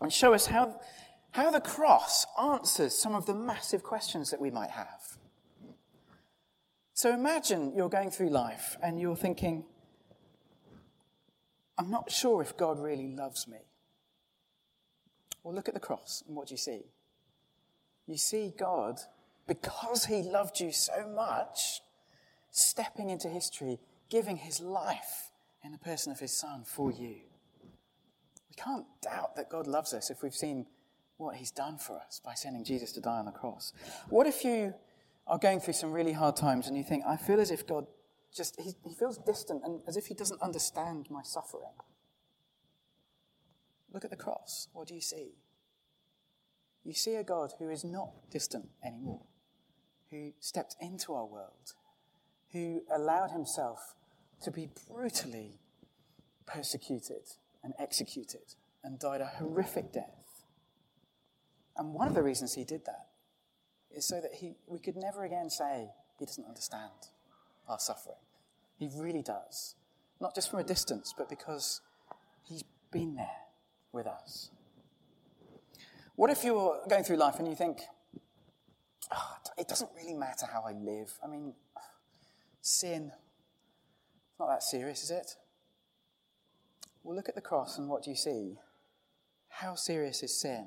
and 0.00 0.12
show 0.12 0.34
us 0.34 0.46
how, 0.46 0.78
how 1.30 1.50
the 1.50 1.60
cross 1.60 2.26
answers 2.40 2.94
some 2.94 3.14
of 3.14 3.26
the 3.26 3.34
massive 3.34 3.82
questions 3.82 4.30
that 4.30 4.40
we 4.40 4.50
might 4.50 4.70
have. 4.70 5.16
So 6.92 7.12
imagine 7.12 7.72
you're 7.76 7.90
going 7.90 8.10
through 8.10 8.30
life 8.30 8.76
and 8.82 9.00
you're 9.00 9.16
thinking, 9.16 9.64
I'm 11.78 11.90
not 11.90 12.10
sure 12.10 12.40
if 12.40 12.56
God 12.56 12.78
really 12.78 13.08
loves 13.08 13.46
me. 13.46 13.58
Well, 15.42 15.54
look 15.54 15.68
at 15.68 15.74
the 15.74 15.80
cross 15.80 16.22
and 16.26 16.34
what 16.34 16.48
do 16.48 16.54
you 16.54 16.58
see? 16.58 16.82
You 18.06 18.16
see 18.16 18.52
God, 18.58 19.00
because 19.46 20.06
He 20.06 20.22
loved 20.22 20.58
you 20.60 20.72
so 20.72 21.06
much, 21.08 21.80
stepping 22.56 23.10
into 23.10 23.28
history, 23.28 23.78
giving 24.08 24.36
His 24.36 24.60
life 24.60 25.30
in 25.62 25.72
the 25.72 25.78
person 25.78 26.10
of 26.10 26.18
His 26.18 26.32
Son 26.32 26.64
for 26.64 26.90
you. 26.90 27.16
We 28.48 28.54
can't 28.56 28.86
doubt 29.02 29.36
that 29.36 29.50
God 29.50 29.66
loves 29.66 29.92
us 29.92 30.10
if 30.10 30.22
we've 30.22 30.34
seen 30.34 30.66
what 31.18 31.36
He's 31.36 31.50
done 31.50 31.78
for 31.78 31.98
us 31.98 32.20
by 32.24 32.34
sending 32.34 32.64
Jesus 32.64 32.92
to 32.92 33.00
die 33.00 33.18
on 33.18 33.26
the 33.26 33.30
cross. 33.30 33.72
What 34.08 34.26
if 34.26 34.42
you 34.44 34.74
are 35.26 35.38
going 35.38 35.60
through 35.60 35.74
some 35.74 35.92
really 35.92 36.12
hard 36.12 36.36
times 36.36 36.66
and 36.66 36.76
you 36.76 36.82
think, 36.82 37.04
I 37.06 37.16
feel 37.16 37.40
as 37.40 37.50
if 37.50 37.66
God 37.66 37.86
just, 38.34 38.58
he, 38.60 38.72
he 38.86 38.94
feels 38.94 39.18
distant 39.18 39.62
and 39.64 39.80
as 39.86 39.96
if 39.96 40.06
he 40.06 40.14
doesn't 40.14 40.40
understand 40.40 41.08
my 41.10 41.22
suffering. 41.22 41.72
Look 43.92 44.04
at 44.04 44.10
the 44.10 44.16
cross. 44.16 44.68
What 44.72 44.88
do 44.88 44.94
you 44.94 45.00
see? 45.00 45.32
You 46.84 46.94
see 46.94 47.16
a 47.16 47.24
God 47.24 47.54
who 47.58 47.68
is 47.70 47.82
not 47.82 48.30
distant 48.30 48.68
anymore, 48.84 49.22
who 50.10 50.32
stepped 50.38 50.76
into 50.80 51.14
our 51.14 51.26
world, 51.26 51.74
who 52.52 52.82
allowed 52.94 53.30
himself 53.30 53.94
to 54.42 54.50
be 54.50 54.68
brutally 54.90 55.58
persecuted 56.46 57.22
and 57.62 57.74
executed 57.78 58.54
and 58.84 58.98
died 58.98 59.20
a 59.20 59.26
horrific 59.26 59.92
death. 59.92 60.44
And 61.76 61.92
one 61.92 62.08
of 62.08 62.14
the 62.14 62.22
reasons 62.22 62.54
he 62.54 62.64
did 62.64 62.86
that 62.86 63.08
is 63.94 64.04
so 64.04 64.20
that 64.20 64.34
he, 64.34 64.54
we 64.66 64.78
could 64.78 64.96
never 64.96 65.24
again 65.24 65.50
say 65.50 65.88
he 66.18 66.24
doesn't 66.24 66.46
understand 66.46 66.92
our 67.68 67.78
suffering. 67.78 68.16
He 68.78 68.88
really 68.94 69.22
does. 69.22 69.74
Not 70.20 70.34
just 70.34 70.50
from 70.50 70.60
a 70.60 70.64
distance, 70.64 71.14
but 71.16 71.28
because 71.28 71.80
he's 72.44 72.64
been 72.90 73.16
there 73.16 73.26
with 73.92 74.06
us. 74.06 74.50
What 76.14 76.30
if 76.30 76.44
you're 76.44 76.80
going 76.88 77.04
through 77.04 77.16
life 77.16 77.38
and 77.38 77.48
you 77.48 77.54
think, 77.54 77.80
oh, 79.12 79.36
it 79.58 79.68
doesn't 79.68 79.90
really 79.94 80.14
matter 80.14 80.46
how 80.50 80.62
I 80.66 80.72
live? 80.72 81.12
I 81.22 81.26
mean, 81.26 81.52
sin, 82.66 83.12
it's 84.30 84.40
not 84.40 84.48
that 84.48 84.62
serious, 84.62 85.02
is 85.04 85.10
it? 85.10 85.36
Well, 87.02 87.14
look 87.14 87.28
at 87.28 87.34
the 87.34 87.40
cross 87.40 87.78
and 87.78 87.88
what 87.88 88.02
do 88.02 88.10
you 88.10 88.16
see? 88.16 88.58
How 89.48 89.74
serious 89.74 90.22
is 90.22 90.34
sin? 90.34 90.66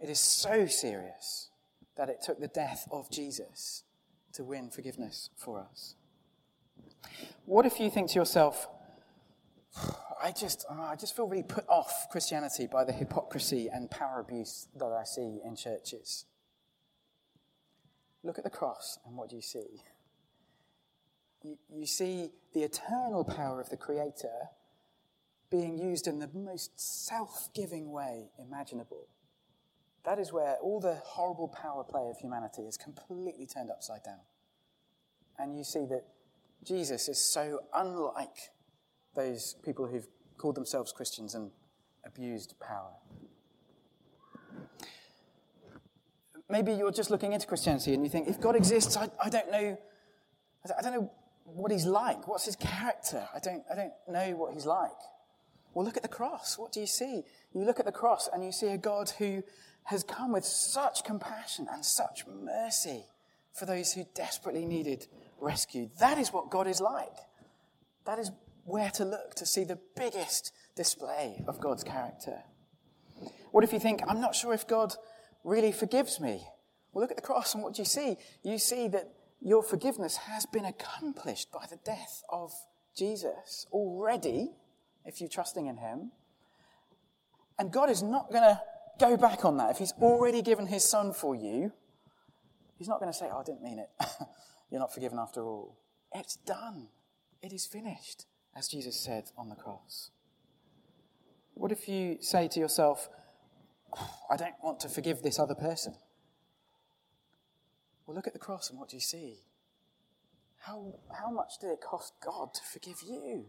It 0.00 0.08
is 0.08 0.20
so 0.20 0.66
serious 0.66 1.50
that 1.96 2.08
it 2.08 2.22
took 2.22 2.40
the 2.40 2.48
death 2.48 2.88
of 2.90 3.10
Jesus 3.10 3.82
to 4.32 4.44
win 4.44 4.70
forgiveness 4.70 5.30
for 5.36 5.58
us. 5.60 5.96
What 7.44 7.66
if 7.66 7.80
you 7.80 7.90
think 7.90 8.10
to 8.10 8.14
yourself, 8.14 8.68
I 10.22 10.32
just, 10.32 10.64
oh, 10.70 10.82
I 10.82 10.96
just 10.96 11.16
feel 11.16 11.26
really 11.26 11.42
put 11.42 11.68
off 11.68 12.06
Christianity 12.10 12.68
by 12.70 12.84
the 12.84 12.92
hypocrisy 12.92 13.68
and 13.72 13.90
power 13.90 14.20
abuse 14.20 14.68
that 14.76 14.86
I 14.86 15.04
see 15.04 15.40
in 15.44 15.56
churches? 15.56 16.26
Look 18.22 18.38
at 18.38 18.44
the 18.44 18.50
cross, 18.50 18.98
and 19.06 19.16
what 19.16 19.30
do 19.30 19.36
you 19.36 19.42
see? 19.42 19.82
You, 21.42 21.58
you 21.72 21.86
see 21.86 22.30
the 22.52 22.62
eternal 22.62 23.24
power 23.24 23.60
of 23.60 23.70
the 23.70 23.76
Creator 23.76 24.50
being 25.50 25.78
used 25.78 26.06
in 26.06 26.18
the 26.18 26.28
most 26.32 26.78
self 26.78 27.48
giving 27.54 27.90
way 27.90 28.30
imaginable 28.38 29.08
that 30.04 30.18
is 30.18 30.32
where 30.32 30.54
all 30.62 30.80
the 30.80 30.94
horrible 31.04 31.48
power 31.48 31.84
play 31.84 32.08
of 32.08 32.16
humanity 32.18 32.62
is 32.62 32.76
completely 32.76 33.46
turned 33.46 33.70
upside 33.70 34.02
down. 34.02 34.20
And 35.38 35.56
you 35.56 35.64
see 35.64 35.84
that 35.86 36.04
Jesus 36.64 37.08
is 37.08 37.22
so 37.22 37.60
unlike 37.74 38.50
those 39.14 39.56
people 39.64 39.86
who've 39.86 40.06
called 40.38 40.54
themselves 40.54 40.92
Christians 40.92 41.34
and 41.34 41.50
abused 42.04 42.54
power. 42.60 42.92
Maybe 46.48 46.72
you're 46.72 46.90
just 46.90 47.10
looking 47.10 47.32
into 47.32 47.46
Christianity 47.46 47.94
and 47.94 48.02
you 48.02 48.10
think, 48.10 48.26
if 48.26 48.40
God 48.40 48.56
exists, 48.56 48.96
I, 48.96 49.08
I 49.22 49.28
don't 49.28 49.50
know, 49.50 49.78
I 50.78 50.82
don't 50.82 50.94
know 50.94 51.10
what 51.54 51.70
he's 51.70 51.86
like. 51.86 52.26
What's 52.28 52.44
his 52.44 52.56
character? 52.56 53.26
I 53.34 53.38
don't, 53.38 53.62
I 53.70 53.74
don't 53.74 53.92
know 54.08 54.36
what 54.36 54.54
he's 54.54 54.66
like. 54.66 54.90
Well, 55.74 55.84
look 55.84 55.96
at 55.96 56.02
the 56.02 56.08
cross. 56.08 56.58
What 56.58 56.72
do 56.72 56.80
you 56.80 56.86
see? 56.86 57.22
You 57.52 57.64
look 57.64 57.78
at 57.78 57.86
the 57.86 57.92
cross 57.92 58.28
and 58.32 58.44
you 58.44 58.52
see 58.52 58.68
a 58.68 58.78
God 58.78 59.10
who 59.18 59.42
has 59.84 60.02
come 60.02 60.32
with 60.32 60.44
such 60.44 61.04
compassion 61.04 61.66
and 61.72 61.84
such 61.84 62.24
mercy 62.26 63.04
for 63.52 63.66
those 63.66 63.92
who 63.92 64.04
desperately 64.14 64.64
needed 64.64 65.06
rescue. 65.40 65.88
That 65.98 66.18
is 66.18 66.32
what 66.32 66.50
God 66.50 66.66
is 66.66 66.80
like. 66.80 67.16
That 68.04 68.18
is 68.18 68.30
where 68.64 68.90
to 68.90 69.04
look 69.04 69.34
to 69.36 69.46
see 69.46 69.64
the 69.64 69.78
biggest 69.96 70.52
display 70.76 71.42
of 71.46 71.60
God's 71.60 71.84
character. 71.84 72.38
What 73.50 73.64
if 73.64 73.72
you 73.72 73.80
think, 73.80 74.00
I'm 74.06 74.20
not 74.20 74.34
sure 74.34 74.54
if 74.54 74.66
God 74.66 74.94
really 75.44 75.72
forgives 75.72 76.20
me? 76.20 76.42
Well, 76.92 77.02
look 77.02 77.10
at 77.10 77.16
the 77.16 77.22
cross 77.22 77.54
and 77.54 77.62
what 77.62 77.74
do 77.74 77.82
you 77.82 77.86
see? 77.86 78.16
You 78.42 78.58
see 78.58 78.88
that 78.88 79.08
your 79.40 79.62
forgiveness 79.62 80.16
has 80.16 80.46
been 80.46 80.64
accomplished 80.64 81.50
by 81.50 81.66
the 81.68 81.78
death 81.84 82.22
of 82.28 82.52
Jesus 82.96 83.66
already, 83.72 84.50
if 85.04 85.20
you're 85.20 85.30
trusting 85.30 85.66
in 85.66 85.78
Him. 85.78 86.12
And 87.58 87.72
God 87.72 87.90
is 87.90 88.02
not 88.02 88.30
going 88.30 88.42
to 88.42 88.60
go 88.98 89.16
back 89.16 89.44
on 89.44 89.56
that. 89.56 89.70
If 89.70 89.78
He's 89.78 89.92
already 90.00 90.42
given 90.42 90.66
His 90.66 90.84
Son 90.84 91.12
for 91.12 91.34
you, 91.34 91.72
He's 92.76 92.88
not 92.88 93.00
going 93.00 93.12
to 93.12 93.16
say, 93.16 93.28
Oh, 93.32 93.38
I 93.38 93.44
didn't 93.44 93.62
mean 93.62 93.78
it. 93.78 93.90
you're 94.70 94.80
not 94.80 94.92
forgiven 94.92 95.18
after 95.18 95.42
all. 95.42 95.76
It's 96.14 96.36
done. 96.36 96.88
It 97.42 97.52
is 97.52 97.66
finished, 97.66 98.26
as 98.54 98.68
Jesus 98.68 98.98
said 98.98 99.24
on 99.36 99.48
the 99.48 99.54
cross. 99.54 100.10
What 101.54 101.72
if 101.72 101.88
you 101.88 102.18
say 102.20 102.48
to 102.48 102.60
yourself, 102.60 103.08
I 104.30 104.36
don't 104.36 104.54
want 104.62 104.80
to 104.80 104.88
forgive 104.88 105.22
this 105.22 105.38
other 105.38 105.54
person? 105.54 105.94
Well, 108.10 108.16
look 108.16 108.26
at 108.26 108.32
the 108.32 108.40
cross 108.40 108.70
and 108.70 108.78
what 108.80 108.88
do 108.88 108.96
you 108.96 109.00
see? 109.00 109.36
How, 110.58 110.94
how 111.16 111.30
much 111.30 111.60
did 111.60 111.70
it 111.70 111.80
cost 111.80 112.12
God 112.20 112.52
to 112.54 112.60
forgive 112.60 113.02
you? 113.06 113.44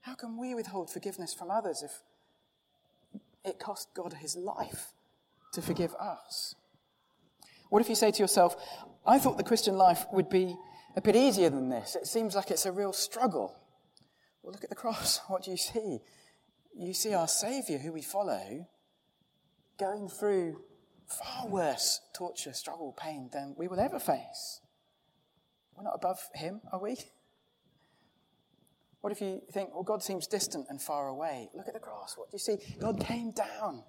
How 0.00 0.16
can 0.16 0.36
we 0.36 0.56
withhold 0.56 0.90
forgiveness 0.90 1.32
from 1.32 1.52
others 1.52 1.84
if 1.84 3.20
it 3.44 3.60
cost 3.60 3.94
God 3.94 4.14
his 4.14 4.34
life 4.34 4.88
to 5.52 5.62
forgive 5.62 5.94
us? 6.00 6.56
What 7.68 7.80
if 7.80 7.88
you 7.88 7.94
say 7.94 8.10
to 8.10 8.18
yourself, 8.20 8.56
I 9.06 9.20
thought 9.20 9.36
the 9.36 9.44
Christian 9.44 9.76
life 9.76 10.04
would 10.12 10.28
be 10.28 10.56
a 10.96 11.00
bit 11.00 11.14
easier 11.14 11.48
than 11.48 11.68
this? 11.68 11.94
It 11.94 12.08
seems 12.08 12.34
like 12.34 12.50
it's 12.50 12.66
a 12.66 12.72
real 12.72 12.92
struggle. 12.92 13.54
Well, 14.42 14.50
look 14.50 14.64
at 14.64 14.70
the 14.70 14.74
cross. 14.74 15.20
What 15.28 15.44
do 15.44 15.52
you 15.52 15.56
see? 15.56 16.00
You 16.76 16.92
see 16.92 17.14
our 17.14 17.28
Saviour, 17.28 17.78
who 17.78 17.92
we 17.92 18.02
follow, 18.02 18.66
going 19.78 20.08
through 20.08 20.60
far 21.06 21.46
worse 21.48 22.00
torture, 22.14 22.52
struggle, 22.52 22.96
pain 22.98 23.30
than 23.32 23.54
we 23.56 23.68
will 23.68 23.80
ever 23.80 23.98
face. 23.98 24.60
We're 25.76 25.84
not 25.84 25.94
above 25.94 26.20
him, 26.34 26.60
are 26.72 26.80
we? 26.80 26.96
What 29.00 29.12
if 29.12 29.20
you 29.20 29.42
think, 29.52 29.72
well, 29.72 29.84
God 29.84 30.02
seems 30.02 30.26
distant 30.26 30.66
and 30.68 30.82
far 30.82 31.08
away? 31.08 31.50
Look 31.54 31.68
at 31.68 31.74
the 31.74 31.80
cross. 31.80 32.14
What 32.16 32.30
do 32.30 32.34
you 32.34 32.38
see? 32.40 32.56
God 32.80 32.98
came 32.98 33.30
down 33.30 33.84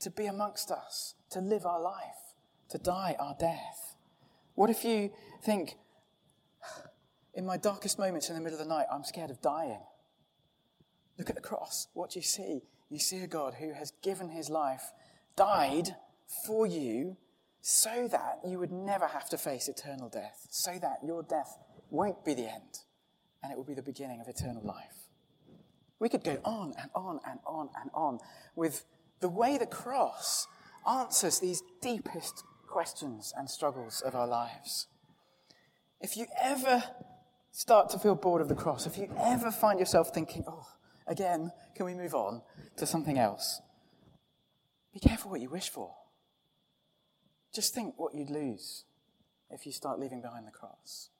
to 0.00 0.10
be 0.10 0.26
amongst 0.26 0.70
us, 0.70 1.14
to 1.30 1.40
live 1.40 1.66
our 1.66 1.80
life, 1.80 2.36
to 2.70 2.78
die 2.78 3.16
our 3.18 3.36
death. 3.38 3.96
What 4.54 4.70
if 4.70 4.84
you 4.84 5.10
think, 5.44 5.76
in 7.34 7.44
my 7.44 7.56
darkest 7.56 7.98
moments 7.98 8.28
in 8.28 8.34
the 8.34 8.40
middle 8.40 8.58
of 8.58 8.66
the 8.66 8.72
night, 8.72 8.86
I'm 8.90 9.04
scared 9.04 9.30
of 9.30 9.42
dying? 9.42 9.82
Look 11.18 11.28
at 11.28 11.36
the 11.36 11.42
cross. 11.42 11.88
What 11.92 12.10
do 12.10 12.18
you 12.18 12.24
see? 12.24 12.62
You 12.88 12.98
see 12.98 13.18
a 13.18 13.26
God 13.26 13.54
who 13.54 13.72
has 13.74 13.92
given 14.02 14.30
his 14.30 14.48
life, 14.48 14.92
died 15.36 15.96
for 16.46 16.66
you, 16.66 17.16
so 17.60 18.08
that 18.08 18.40
you 18.46 18.58
would 18.58 18.72
never 18.72 19.06
have 19.06 19.28
to 19.30 19.38
face 19.38 19.68
eternal 19.68 20.08
death, 20.08 20.46
so 20.50 20.78
that 20.80 20.98
your 21.04 21.22
death 21.22 21.58
won't 21.90 22.24
be 22.24 22.34
the 22.34 22.50
end, 22.50 22.80
and 23.42 23.52
it 23.52 23.56
will 23.56 23.64
be 23.64 23.74
the 23.74 23.82
beginning 23.82 24.20
of 24.20 24.28
eternal 24.28 24.62
life. 24.64 25.08
We 26.00 26.08
could 26.08 26.24
go 26.24 26.38
on 26.44 26.74
and 26.80 26.90
on 26.94 27.20
and 27.28 27.38
on 27.46 27.68
and 27.80 27.90
on 27.94 28.18
with 28.56 28.84
the 29.20 29.28
way 29.28 29.56
the 29.58 29.66
cross 29.66 30.48
answers 30.88 31.38
these 31.38 31.62
deepest 31.80 32.42
questions 32.66 33.32
and 33.36 33.48
struggles 33.48 34.00
of 34.00 34.16
our 34.16 34.26
lives. 34.26 34.88
If 36.00 36.16
you 36.16 36.26
ever 36.40 36.82
start 37.52 37.90
to 37.90 37.98
feel 37.98 38.16
bored 38.16 38.42
of 38.42 38.48
the 38.48 38.56
cross, 38.56 38.86
if 38.86 38.98
you 38.98 39.08
ever 39.16 39.52
find 39.52 39.78
yourself 39.78 40.12
thinking, 40.12 40.42
oh, 40.48 40.66
again, 41.06 41.52
can 41.76 41.86
we 41.86 41.94
move 41.94 42.14
on 42.14 42.42
to 42.78 42.86
something 42.86 43.18
else? 43.18 43.60
Be 44.92 44.98
careful 44.98 45.30
what 45.30 45.40
you 45.40 45.50
wish 45.50 45.70
for. 45.70 45.94
Just 47.52 47.74
think 47.74 47.94
what 47.98 48.14
you'd 48.14 48.30
lose 48.30 48.84
if 49.50 49.66
you 49.66 49.72
start 49.72 50.00
leaving 50.00 50.22
behind 50.22 50.46
the 50.46 50.50
cross. 50.52 51.10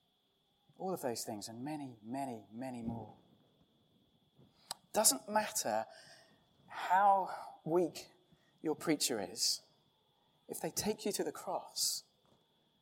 All 0.79 0.95
of 0.95 1.03
those 1.03 1.23
things 1.23 1.49
and 1.49 1.63
many, 1.63 1.97
many, 2.05 2.47
many 2.55 2.83
more. 2.83 3.13
Doesn't 4.93 5.29
matter 5.29 5.85
how 6.67 7.31
weak 7.65 8.07
your 8.63 8.75
preacher 8.75 9.25
is, 9.33 9.61
if 10.49 10.61
they 10.61 10.71
take 10.71 11.05
you 11.05 11.13
to 11.13 11.25
the 11.25 11.33
cross, 11.33 12.05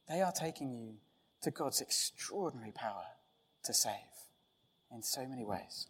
they 0.09 0.21
are 0.21 0.33
taking 0.33 0.73
you 0.73 0.95
to 1.43 1.51
God's 1.51 1.81
extraordinary 1.81 2.73
power 2.73 3.05
to 3.65 3.73
save 3.73 3.95
in 4.93 5.03
so 5.03 5.27
many 5.27 5.45
ways. 5.45 5.87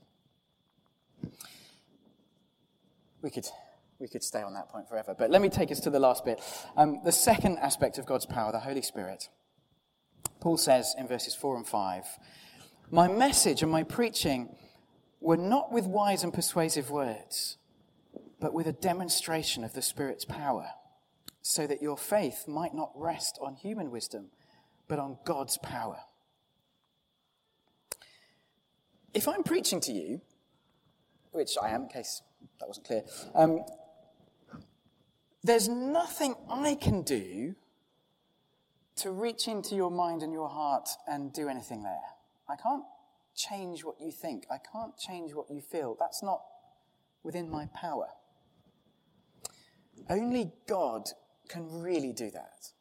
We 3.23 3.31
could 3.31 3.47
we 4.01 4.09
could 4.09 4.25
stay 4.25 4.43
on 4.43 4.55
that 4.55 4.69
point 4.71 4.89
forever. 4.89 5.15
But 5.17 5.31
let 5.31 5.43
me 5.43 5.51
take 5.51 5.71
us 5.71 5.79
to 5.81 5.91
the 5.91 6.01
last 6.01 6.25
bit. 6.25 6.41
Um, 6.77 7.01
the 7.05 7.13
second 7.13 7.59
aspect 7.59 7.99
of 7.99 8.07
God's 8.07 8.27
power, 8.27 8.51
the 8.51 8.59
Holy 8.59 8.83
Spirit. 8.83 9.29
Paul 10.41 10.57
says 10.57 10.95
in 10.99 11.07
verses 11.07 11.35
4 11.35 11.59
and 11.59 11.69
5 11.69 12.05
My 12.91 13.07
message 13.07 13.63
and 13.63 13.71
my 13.71 13.83
preaching 13.83 14.57
were 15.21 15.37
not 15.37 15.71
with 15.71 15.87
wise 15.87 16.25
and 16.25 16.33
persuasive 16.33 16.91
words, 16.91 17.59
but 18.41 18.55
with 18.55 18.67
a 18.67 18.73
demonstration 18.73 19.65
of 19.65 19.75
the 19.75 19.83
Spirit's 19.83 20.25
power, 20.25 20.71
so 21.43 21.67
that 21.67 21.83
your 21.83 21.99
faith 21.99 22.49
might 22.49 22.75
not 22.75 22.91
rest 22.95 23.39
on 23.43 23.55
human 23.55 23.91
wisdom, 23.91 24.31
but 24.89 24.99
on 24.99 25.19
God's 25.27 25.59
power. 25.59 25.99
If 29.13 29.29
I'm 29.29 29.43
preaching 29.43 29.81
to 29.81 29.93
you, 29.93 30.23
which 31.33 31.57
I 31.63 31.71
am, 31.71 31.83
in 31.83 31.89
case 31.89 32.23
that 32.61 32.67
wasn't 32.67 32.87
clear, 32.87 33.03
um, 33.35 33.65
there's 35.43 35.69
nothing 35.69 36.35
I 36.49 36.75
can 36.75 37.03
do 37.03 37.55
to 38.97 39.11
reach 39.11 39.49
into 39.49 39.75
your 39.75 39.91
mind 39.91 40.23
and 40.23 40.33
your 40.33 40.49
heart 40.49 40.89
and 41.09 41.33
do 41.33 41.49
anything 41.49 41.83
there. 41.83 41.97
I 42.49 42.57
can't 42.57 42.85
change 43.35 43.85
what 43.85 44.01
you 44.01 44.11
think. 44.11 44.45
I 44.51 44.59
can't 44.73 44.97
change 44.99 45.33
what 45.33 45.51
you 45.51 45.61
feel. 45.61 45.97
That's 45.99 46.23
not 46.23 46.43
within 47.23 47.51
my 47.51 47.69
power. 47.75 48.09
Only 50.09 50.53
God 50.67 51.09
can 51.49 51.81
really 51.81 52.13
do 52.13 52.31
that. 52.31 52.73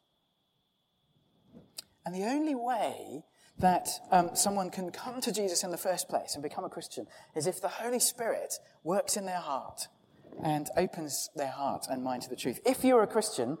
And 2.04 2.14
the 2.14 2.24
only 2.24 2.54
way 2.54 3.24
that 3.58 3.88
um, 4.10 4.30
someone 4.34 4.70
can 4.70 4.90
come 4.90 5.20
to 5.20 5.32
Jesus 5.32 5.64
in 5.64 5.70
the 5.70 5.76
first 5.76 6.08
place 6.08 6.34
and 6.34 6.42
become 6.42 6.64
a 6.64 6.68
Christian 6.70 7.06
is 7.34 7.46
if 7.46 7.60
the 7.60 7.68
Holy 7.68 8.00
Spirit 8.00 8.54
works 8.82 9.16
in 9.16 9.26
their 9.26 9.38
heart 9.38 9.88
and 10.44 10.68
opens 10.76 11.30
their 11.36 11.50
heart 11.50 11.86
and 11.90 12.02
mind 12.02 12.22
to 12.22 12.30
the 12.30 12.36
truth. 12.36 12.60
If 12.64 12.84
you're 12.84 13.02
a 13.02 13.06
Christian, 13.06 13.58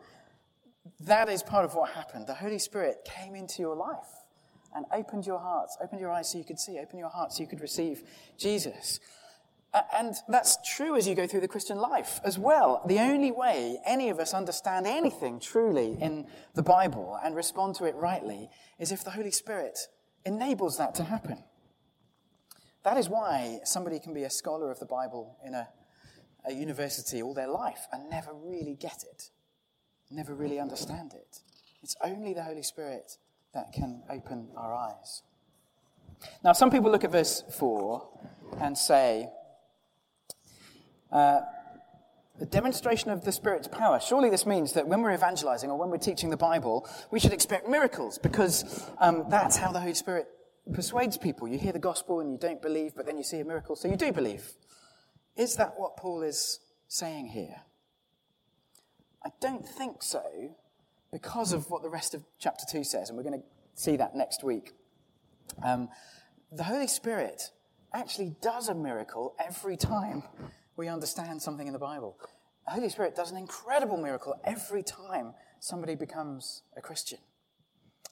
that 1.00 1.28
is 1.28 1.42
part 1.42 1.64
of 1.64 1.74
what 1.74 1.90
happened. 1.90 2.26
The 2.26 2.34
Holy 2.34 2.58
Spirit 2.58 2.98
came 3.04 3.34
into 3.34 3.62
your 3.62 3.76
life 3.76 4.08
and 4.74 4.86
opened 4.92 5.26
your 5.26 5.38
hearts, 5.38 5.76
opened 5.82 6.00
your 6.00 6.10
eyes 6.10 6.30
so 6.30 6.38
you 6.38 6.44
could 6.44 6.58
see, 6.58 6.78
opened 6.78 6.98
your 6.98 7.08
heart 7.08 7.32
so 7.32 7.42
you 7.42 7.48
could 7.48 7.60
receive 7.60 8.02
Jesus. 8.38 9.00
And 9.94 10.14
that's 10.28 10.58
true 10.74 10.96
as 10.96 11.06
you 11.06 11.14
go 11.14 11.26
through 11.26 11.40
the 11.40 11.48
Christian 11.48 11.78
life 11.78 12.20
as 12.24 12.38
well. 12.38 12.82
The 12.86 12.98
only 12.98 13.30
way 13.30 13.78
any 13.86 14.08
of 14.08 14.18
us 14.18 14.34
understand 14.34 14.86
anything 14.86 15.38
truly 15.38 15.96
in 16.00 16.26
the 16.54 16.62
Bible 16.62 17.18
and 17.22 17.36
respond 17.36 17.76
to 17.76 17.84
it 17.84 17.94
rightly 17.94 18.50
is 18.78 18.90
if 18.90 19.04
the 19.04 19.10
Holy 19.10 19.30
Spirit 19.30 19.78
enables 20.24 20.76
that 20.78 20.94
to 20.96 21.04
happen. 21.04 21.44
That 22.82 22.96
is 22.96 23.08
why 23.08 23.60
somebody 23.64 24.00
can 24.00 24.12
be 24.12 24.24
a 24.24 24.30
scholar 24.30 24.70
of 24.70 24.80
the 24.80 24.86
Bible 24.86 25.36
in 25.44 25.54
a 25.54 25.68
a 26.46 26.52
university 26.52 27.22
all 27.22 27.34
their 27.34 27.48
life 27.48 27.86
and 27.92 28.08
never 28.10 28.32
really 28.32 28.74
get 28.74 29.04
it, 29.10 29.30
never 30.10 30.34
really 30.34 30.58
understand 30.58 31.12
it. 31.12 31.40
It's 31.82 31.96
only 32.04 32.34
the 32.34 32.42
Holy 32.42 32.62
Spirit 32.62 33.16
that 33.54 33.72
can 33.72 34.02
open 34.10 34.48
our 34.56 34.74
eyes. 34.74 35.22
Now, 36.44 36.52
some 36.52 36.70
people 36.70 36.90
look 36.90 37.04
at 37.04 37.12
verse 37.12 37.42
4 37.58 38.06
and 38.60 38.76
say, 38.76 39.28
uh, 41.10 41.40
the 42.38 42.46
demonstration 42.46 43.10
of 43.10 43.24
the 43.24 43.32
Spirit's 43.32 43.68
power. 43.68 44.00
Surely 44.00 44.30
this 44.30 44.46
means 44.46 44.72
that 44.72 44.88
when 44.88 45.02
we're 45.02 45.12
evangelizing 45.12 45.70
or 45.70 45.78
when 45.78 45.90
we're 45.90 45.98
teaching 45.98 46.30
the 46.30 46.36
Bible, 46.36 46.88
we 47.10 47.20
should 47.20 47.34
expect 47.34 47.68
miracles 47.68 48.18
because 48.18 48.88
um, 48.98 49.26
that's 49.28 49.56
how 49.56 49.70
the 49.70 49.80
Holy 49.80 49.94
Spirit 49.94 50.26
persuades 50.72 51.18
people. 51.18 51.48
You 51.48 51.58
hear 51.58 51.72
the 51.72 51.78
gospel 51.78 52.20
and 52.20 52.32
you 52.32 52.38
don't 52.38 52.62
believe, 52.62 52.94
but 52.96 53.04
then 53.04 53.18
you 53.18 53.24
see 53.24 53.40
a 53.40 53.44
miracle, 53.44 53.76
so 53.76 53.88
you 53.88 53.96
do 53.96 54.10
believe. 54.12 54.52
Is 55.40 55.56
that 55.56 55.72
what 55.78 55.96
Paul 55.96 56.20
is 56.20 56.60
saying 56.86 57.28
here? 57.28 57.62
I 59.24 59.30
don't 59.40 59.66
think 59.66 60.02
so 60.02 60.22
because 61.10 61.54
of 61.54 61.70
what 61.70 61.82
the 61.82 61.88
rest 61.88 62.12
of 62.12 62.22
chapter 62.38 62.66
2 62.70 62.84
says, 62.84 63.08
and 63.08 63.16
we're 63.16 63.24
going 63.24 63.40
to 63.40 63.46
see 63.74 63.96
that 63.96 64.14
next 64.14 64.44
week. 64.44 64.72
Um, 65.64 65.88
the 66.52 66.64
Holy 66.64 66.86
Spirit 66.86 67.52
actually 67.94 68.36
does 68.42 68.68
a 68.68 68.74
miracle 68.74 69.34
every 69.42 69.78
time 69.78 70.24
we 70.76 70.88
understand 70.88 71.40
something 71.40 71.66
in 71.66 71.72
the 71.72 71.78
Bible. 71.78 72.18
The 72.66 72.72
Holy 72.72 72.90
Spirit 72.90 73.16
does 73.16 73.30
an 73.30 73.38
incredible 73.38 73.96
miracle 73.96 74.38
every 74.44 74.82
time 74.82 75.32
somebody 75.58 75.94
becomes 75.94 76.64
a 76.76 76.82
Christian. 76.82 77.18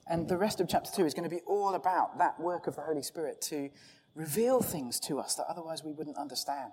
And 0.07 0.31
the 0.31 0.39
rest 0.39 0.61
of 0.63 0.69
chapter 0.71 0.91
2 0.97 1.05
is 1.05 1.13
going 1.13 1.29
to 1.29 1.37
be 1.37 1.43
all 1.47 1.75
about 1.75 2.17
that 2.21 2.41
work 2.41 2.67
of 2.67 2.75
the 2.75 2.83
Holy 2.83 3.03
Spirit 3.03 3.43
to 3.43 3.69
reveal 4.15 4.63
things 4.63 4.99
to 5.01 5.19
us 5.19 5.35
that 5.35 5.45
otherwise 5.47 5.85
we 5.85 5.93
wouldn't 5.93 6.17
understand, 6.17 6.73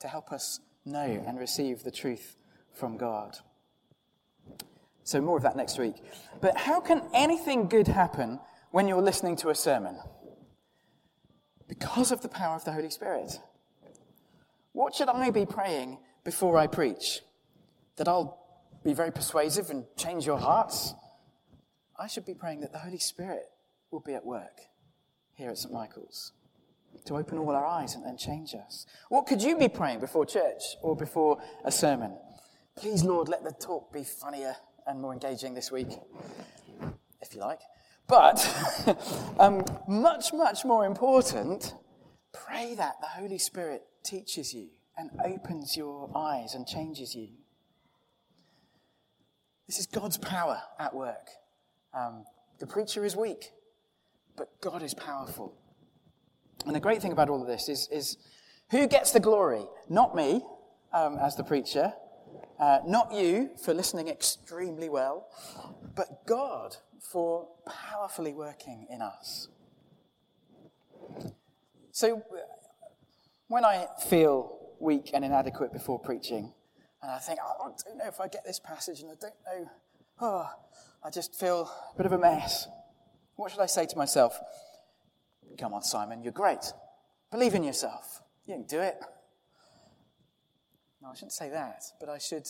to 0.00 0.08
help 0.08 0.32
us 0.32 0.60
know 0.84 1.22
and 1.26 1.38
receive 1.38 1.82
the 1.82 1.90
truth 1.90 2.36
from 2.72 2.96
God. 2.96 3.38
So, 5.04 5.20
more 5.20 5.36
of 5.36 5.42
that 5.42 5.56
next 5.56 5.78
week. 5.78 5.96
But 6.40 6.56
how 6.56 6.80
can 6.80 7.02
anything 7.14 7.68
good 7.68 7.88
happen 7.88 8.40
when 8.70 8.88
you're 8.88 9.02
listening 9.02 9.36
to 9.36 9.50
a 9.50 9.54
sermon? 9.54 9.98
Because 11.68 12.12
of 12.12 12.22
the 12.22 12.28
power 12.28 12.56
of 12.56 12.64
the 12.64 12.72
Holy 12.72 12.90
Spirit. 12.90 13.38
What 14.72 14.94
should 14.94 15.08
I 15.08 15.30
be 15.30 15.46
praying 15.46 15.98
before 16.24 16.56
I 16.56 16.66
preach? 16.66 17.20
That 17.96 18.08
I'll 18.08 18.38
be 18.84 18.94
very 18.94 19.10
persuasive 19.12 19.70
and 19.70 19.84
change 19.96 20.26
your 20.26 20.38
hearts? 20.38 20.94
I 21.98 22.06
should 22.06 22.24
be 22.24 22.34
praying 22.34 22.60
that 22.60 22.72
the 22.72 22.78
Holy 22.78 22.98
Spirit 22.98 23.44
will 23.90 24.00
be 24.00 24.14
at 24.14 24.24
work 24.24 24.60
here 25.34 25.50
at 25.50 25.58
St. 25.58 25.72
Michael's 25.72 26.32
to 27.06 27.16
open 27.16 27.38
all 27.38 27.50
our 27.50 27.64
eyes 27.64 27.94
and, 27.94 28.04
and 28.04 28.18
change 28.18 28.54
us. 28.54 28.86
What 29.08 29.26
could 29.26 29.42
you 29.42 29.58
be 29.58 29.68
praying 29.68 30.00
before 30.00 30.26
church 30.26 30.62
or 30.82 30.96
before 30.96 31.38
a 31.64 31.72
sermon? 31.72 32.16
Please, 32.76 33.02
Lord, 33.02 33.28
let 33.28 33.44
the 33.44 33.52
talk 33.52 33.92
be 33.92 34.04
funnier 34.04 34.56
and 34.86 35.00
more 35.00 35.12
engaging 35.12 35.54
this 35.54 35.70
week, 35.70 35.88
if 37.20 37.34
you 37.34 37.40
like. 37.40 37.60
But 38.06 38.44
um, 39.38 39.64
much, 39.86 40.32
much 40.32 40.64
more 40.64 40.84
important, 40.84 41.74
pray 42.32 42.74
that 42.74 43.00
the 43.00 43.06
Holy 43.06 43.38
Spirit 43.38 43.82
teaches 44.02 44.54
you 44.54 44.68
and 44.96 45.10
opens 45.24 45.76
your 45.76 46.10
eyes 46.14 46.54
and 46.54 46.66
changes 46.66 47.14
you. 47.14 47.28
This 49.66 49.78
is 49.78 49.86
God's 49.86 50.18
power 50.18 50.60
at 50.78 50.94
work. 50.94 51.28
Um, 51.94 52.24
the 52.58 52.66
preacher 52.66 53.04
is 53.04 53.14
weak, 53.14 53.50
but 54.36 54.48
God 54.60 54.82
is 54.82 54.94
powerful. 54.94 55.54
And 56.66 56.74
the 56.74 56.80
great 56.80 57.00
thing 57.00 57.12
about 57.12 57.28
all 57.28 57.40
of 57.40 57.46
this 57.46 57.68
is, 57.68 57.88
is 57.90 58.16
who 58.70 58.86
gets 58.86 59.12
the 59.12 59.20
glory? 59.20 59.64
Not 59.88 60.14
me 60.14 60.42
um, 60.92 61.18
as 61.18 61.36
the 61.36 61.44
preacher, 61.44 61.92
uh, 62.58 62.80
not 62.86 63.12
you 63.12 63.50
for 63.64 63.72
listening 63.72 64.08
extremely 64.08 64.88
well, 64.88 65.28
but 65.94 66.26
God 66.26 66.76
for 67.00 67.48
powerfully 67.66 68.34
working 68.34 68.86
in 68.90 69.00
us. 69.00 69.48
So, 71.92 72.22
when 73.48 73.64
I 73.64 73.86
feel 74.08 74.58
weak 74.78 75.10
and 75.12 75.24
inadequate 75.24 75.72
before 75.72 75.98
preaching, 75.98 76.52
and 77.02 77.10
I 77.10 77.18
think, 77.18 77.40
oh, 77.42 77.66
I 77.66 77.88
don't 77.88 77.98
know 77.98 78.06
if 78.06 78.20
I 78.20 78.28
get 78.28 78.44
this 78.44 78.60
passage, 78.60 79.00
and 79.00 79.10
I 79.10 79.14
don't 79.20 79.34
know, 79.46 79.70
oh, 80.20 80.50
I 81.02 81.10
just 81.10 81.34
feel 81.34 81.70
a 81.94 81.96
bit 81.96 82.06
of 82.06 82.12
a 82.12 82.18
mess. 82.18 82.68
What 83.36 83.50
should 83.50 83.60
I 83.60 83.66
say 83.66 83.86
to 83.86 83.96
myself? 83.96 84.38
Come 85.60 85.74
on, 85.74 85.82
Simon, 85.82 86.22
you're 86.22 86.32
great. 86.32 86.72
Believe 87.30 87.54
in 87.54 87.62
yourself. 87.62 88.22
You 88.46 88.54
can 88.54 88.64
do 88.64 88.80
it. 88.80 88.96
No, 91.02 91.10
I 91.10 91.14
shouldn't 91.14 91.32
say 91.32 91.50
that, 91.50 91.82
but 92.00 92.08
I 92.08 92.18
should 92.18 92.48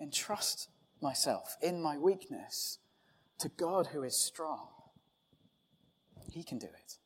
entrust 0.00 0.68
myself 1.00 1.56
in 1.62 1.80
my 1.80 1.96
weakness 1.96 2.78
to 3.38 3.48
God 3.48 3.88
who 3.88 4.02
is 4.02 4.14
strong. 4.14 4.68
He 6.30 6.42
can 6.42 6.58
do 6.58 6.66
it. 6.66 6.98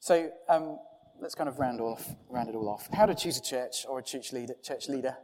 So 0.00 0.30
um, 0.48 0.78
let's 1.20 1.34
kind 1.34 1.48
of 1.48 1.58
round, 1.58 1.80
off, 1.80 2.08
round 2.30 2.48
it 2.48 2.54
all 2.54 2.68
off. 2.68 2.88
How 2.92 3.06
to 3.06 3.14
choose 3.14 3.36
a 3.36 3.42
church 3.42 3.84
or 3.88 3.98
a 3.98 4.02
church 4.02 4.32
leader? 4.32 4.54
Church 4.62 4.88
leader 4.88 5.16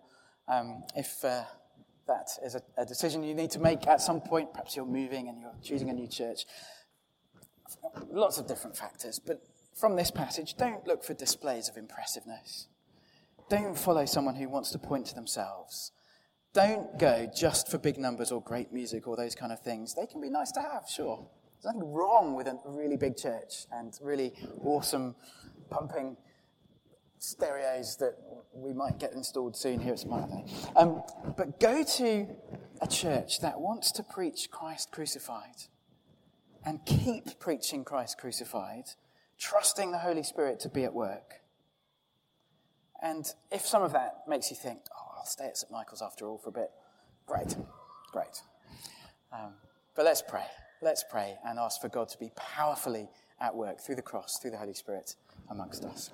um, 0.46 0.82
if 0.94 1.24
uh, 1.24 1.44
that 2.06 2.28
is 2.44 2.54
a, 2.54 2.62
a 2.76 2.84
decision 2.84 3.22
you 3.22 3.34
need 3.34 3.50
to 3.52 3.58
make 3.58 3.86
at 3.86 4.00
some 4.00 4.20
point, 4.20 4.52
perhaps 4.52 4.76
you're 4.76 4.86
moving 4.86 5.28
and 5.28 5.40
you're 5.40 5.54
choosing 5.62 5.90
a 5.90 5.92
new 5.92 6.06
church. 6.06 6.46
Lots 8.10 8.38
of 8.38 8.46
different 8.46 8.76
factors, 8.76 9.18
but 9.18 9.42
from 9.74 9.96
this 9.96 10.10
passage, 10.10 10.56
don't 10.56 10.86
look 10.86 11.04
for 11.04 11.14
displays 11.14 11.68
of 11.68 11.76
impressiveness. 11.76 12.68
Don't 13.48 13.78
follow 13.78 14.04
someone 14.06 14.34
who 14.34 14.48
wants 14.48 14.70
to 14.72 14.78
point 14.78 15.06
to 15.06 15.14
themselves. 15.14 15.92
Don't 16.52 16.98
go 16.98 17.30
just 17.34 17.70
for 17.70 17.78
big 17.78 17.98
numbers 17.98 18.32
or 18.32 18.42
great 18.42 18.72
music 18.72 19.06
or 19.06 19.16
those 19.16 19.34
kind 19.34 19.52
of 19.52 19.60
things. 19.60 19.94
They 19.94 20.06
can 20.06 20.20
be 20.20 20.30
nice 20.30 20.50
to 20.52 20.60
have, 20.60 20.84
sure. 20.88 21.26
There's 21.54 21.74
nothing 21.74 21.92
wrong 21.92 22.34
with 22.34 22.46
a 22.46 22.58
really 22.64 22.96
big 22.96 23.16
church 23.16 23.66
and 23.72 23.96
really 24.02 24.32
awesome 24.64 25.14
pumping 25.70 26.16
stereos 27.18 27.96
that 27.96 28.16
we 28.52 28.72
might 28.72 28.98
get 28.98 29.12
installed 29.12 29.56
soon 29.56 29.80
here 29.80 29.92
at 29.92 29.98
Smart 29.98 30.30
um, 30.76 31.02
But 31.36 31.60
go 31.60 31.82
to 31.82 32.26
a 32.80 32.86
church 32.86 33.40
that 33.40 33.60
wants 33.60 33.90
to 33.92 34.02
preach 34.02 34.50
Christ 34.50 34.90
crucified 34.92 35.66
and 36.64 36.84
keep 36.84 37.38
preaching 37.38 37.84
Christ 37.84 38.18
crucified, 38.18 38.84
trusting 39.38 39.92
the 39.92 39.98
Holy 39.98 40.22
Spirit 40.22 40.60
to 40.60 40.68
be 40.68 40.84
at 40.84 40.94
work. 40.94 41.40
And 43.02 43.26
if 43.52 43.66
some 43.66 43.82
of 43.82 43.92
that 43.92 44.24
makes 44.26 44.50
you 44.50 44.56
think, 44.56 44.80
oh, 44.92 45.16
I'll 45.18 45.26
stay 45.26 45.46
at 45.46 45.56
St. 45.56 45.70
Michael's 45.70 46.02
after 46.02 46.26
all 46.26 46.38
for 46.38 46.50
a 46.50 46.52
bit, 46.52 46.70
great, 47.26 47.56
great. 48.12 48.42
Um, 49.32 49.54
but 49.94 50.04
let's 50.04 50.22
pray. 50.22 50.46
Let's 50.80 51.04
pray 51.08 51.36
and 51.44 51.58
ask 51.58 51.80
for 51.80 51.88
God 51.88 52.08
to 52.10 52.18
be 52.18 52.30
powerfully 52.36 53.08
at 53.40 53.54
work 53.54 53.80
through 53.80 53.96
the 53.96 54.02
cross, 54.02 54.38
through 54.38 54.52
the 54.52 54.58
Holy 54.58 54.74
Spirit 54.74 55.14
amongst 55.50 55.84
us. 55.84 56.10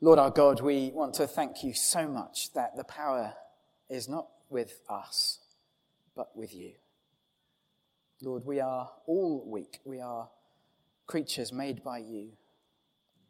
Lord 0.00 0.18
our 0.18 0.30
God, 0.30 0.62
we 0.62 0.90
want 0.94 1.12
to 1.14 1.26
thank 1.26 1.62
you 1.62 1.74
so 1.74 2.08
much 2.08 2.54
that 2.54 2.74
the 2.74 2.84
power 2.84 3.34
is 3.90 4.08
not 4.08 4.28
with 4.48 4.80
us, 4.88 5.39
but 6.14 6.36
with 6.36 6.54
you. 6.54 6.72
Lord, 8.22 8.44
we 8.44 8.60
are 8.60 8.90
all 9.06 9.44
weak. 9.46 9.78
We 9.84 10.00
are 10.00 10.28
creatures 11.06 11.52
made 11.52 11.82
by 11.82 11.98
you. 11.98 12.32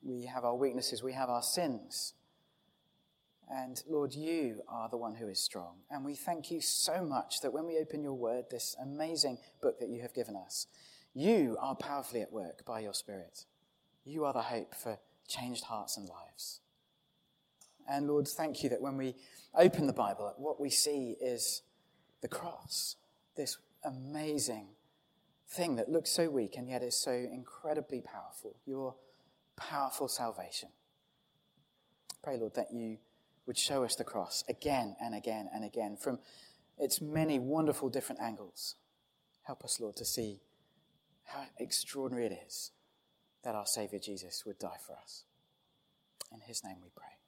We 0.02 0.24
have 0.26 0.44
our 0.44 0.56
weaknesses, 0.56 1.02
we 1.02 1.12
have 1.12 1.28
our 1.28 1.42
sins. 1.42 2.14
And 3.50 3.82
Lord, 3.88 4.14
you 4.14 4.62
are 4.68 4.88
the 4.88 4.96
one 4.96 5.14
who 5.16 5.28
is 5.28 5.40
strong. 5.40 5.76
And 5.90 6.04
we 6.04 6.14
thank 6.14 6.50
you 6.50 6.60
so 6.60 7.04
much 7.04 7.40
that 7.40 7.52
when 7.52 7.66
we 7.66 7.78
open 7.78 8.02
your 8.02 8.14
word, 8.14 8.44
this 8.50 8.76
amazing 8.80 9.38
book 9.60 9.80
that 9.80 9.88
you 9.88 10.02
have 10.02 10.14
given 10.14 10.36
us, 10.36 10.68
you 11.14 11.56
are 11.60 11.74
powerfully 11.74 12.22
at 12.22 12.32
work 12.32 12.64
by 12.64 12.80
your 12.80 12.94
Spirit. 12.94 13.44
You 14.04 14.24
are 14.24 14.32
the 14.32 14.42
hope 14.42 14.74
for 14.74 14.98
changed 15.26 15.64
hearts 15.64 15.96
and 15.96 16.08
lives. 16.08 16.60
And 17.88 18.06
Lord, 18.06 18.28
thank 18.28 18.62
you 18.62 18.68
that 18.68 18.80
when 18.80 18.96
we 18.96 19.16
open 19.54 19.88
the 19.88 19.92
Bible, 19.92 20.32
what 20.36 20.60
we 20.60 20.70
see 20.70 21.16
is 21.20 21.62
the 22.20 22.28
cross, 22.28 22.96
this 23.36 23.58
amazing 23.84 24.68
thing 25.48 25.76
that 25.76 25.88
looks 25.88 26.10
so 26.10 26.28
weak 26.30 26.56
and 26.56 26.68
yet 26.68 26.82
is 26.82 26.94
so 26.94 27.12
incredibly 27.12 28.00
powerful, 28.00 28.56
your 28.66 28.94
powerful 29.56 30.08
salvation. 30.08 30.68
Pray, 32.22 32.36
Lord, 32.36 32.54
that 32.54 32.72
you 32.72 32.98
would 33.46 33.58
show 33.58 33.84
us 33.84 33.96
the 33.96 34.04
cross 34.04 34.44
again 34.48 34.96
and 35.00 35.14
again 35.14 35.48
and 35.52 35.64
again 35.64 35.96
from 35.96 36.18
its 36.78 37.00
many 37.00 37.38
wonderful 37.38 37.88
different 37.88 38.20
angles. 38.20 38.76
Help 39.42 39.64
us, 39.64 39.80
Lord, 39.80 39.96
to 39.96 40.04
see 40.04 40.40
how 41.24 41.44
extraordinary 41.58 42.26
it 42.26 42.38
is 42.46 42.72
that 43.42 43.54
our 43.54 43.66
Savior 43.66 43.98
Jesus 43.98 44.44
would 44.44 44.58
die 44.58 44.78
for 44.86 44.96
us. 45.02 45.24
In 46.32 46.40
his 46.40 46.62
name 46.62 46.76
we 46.82 46.90
pray. 46.94 47.19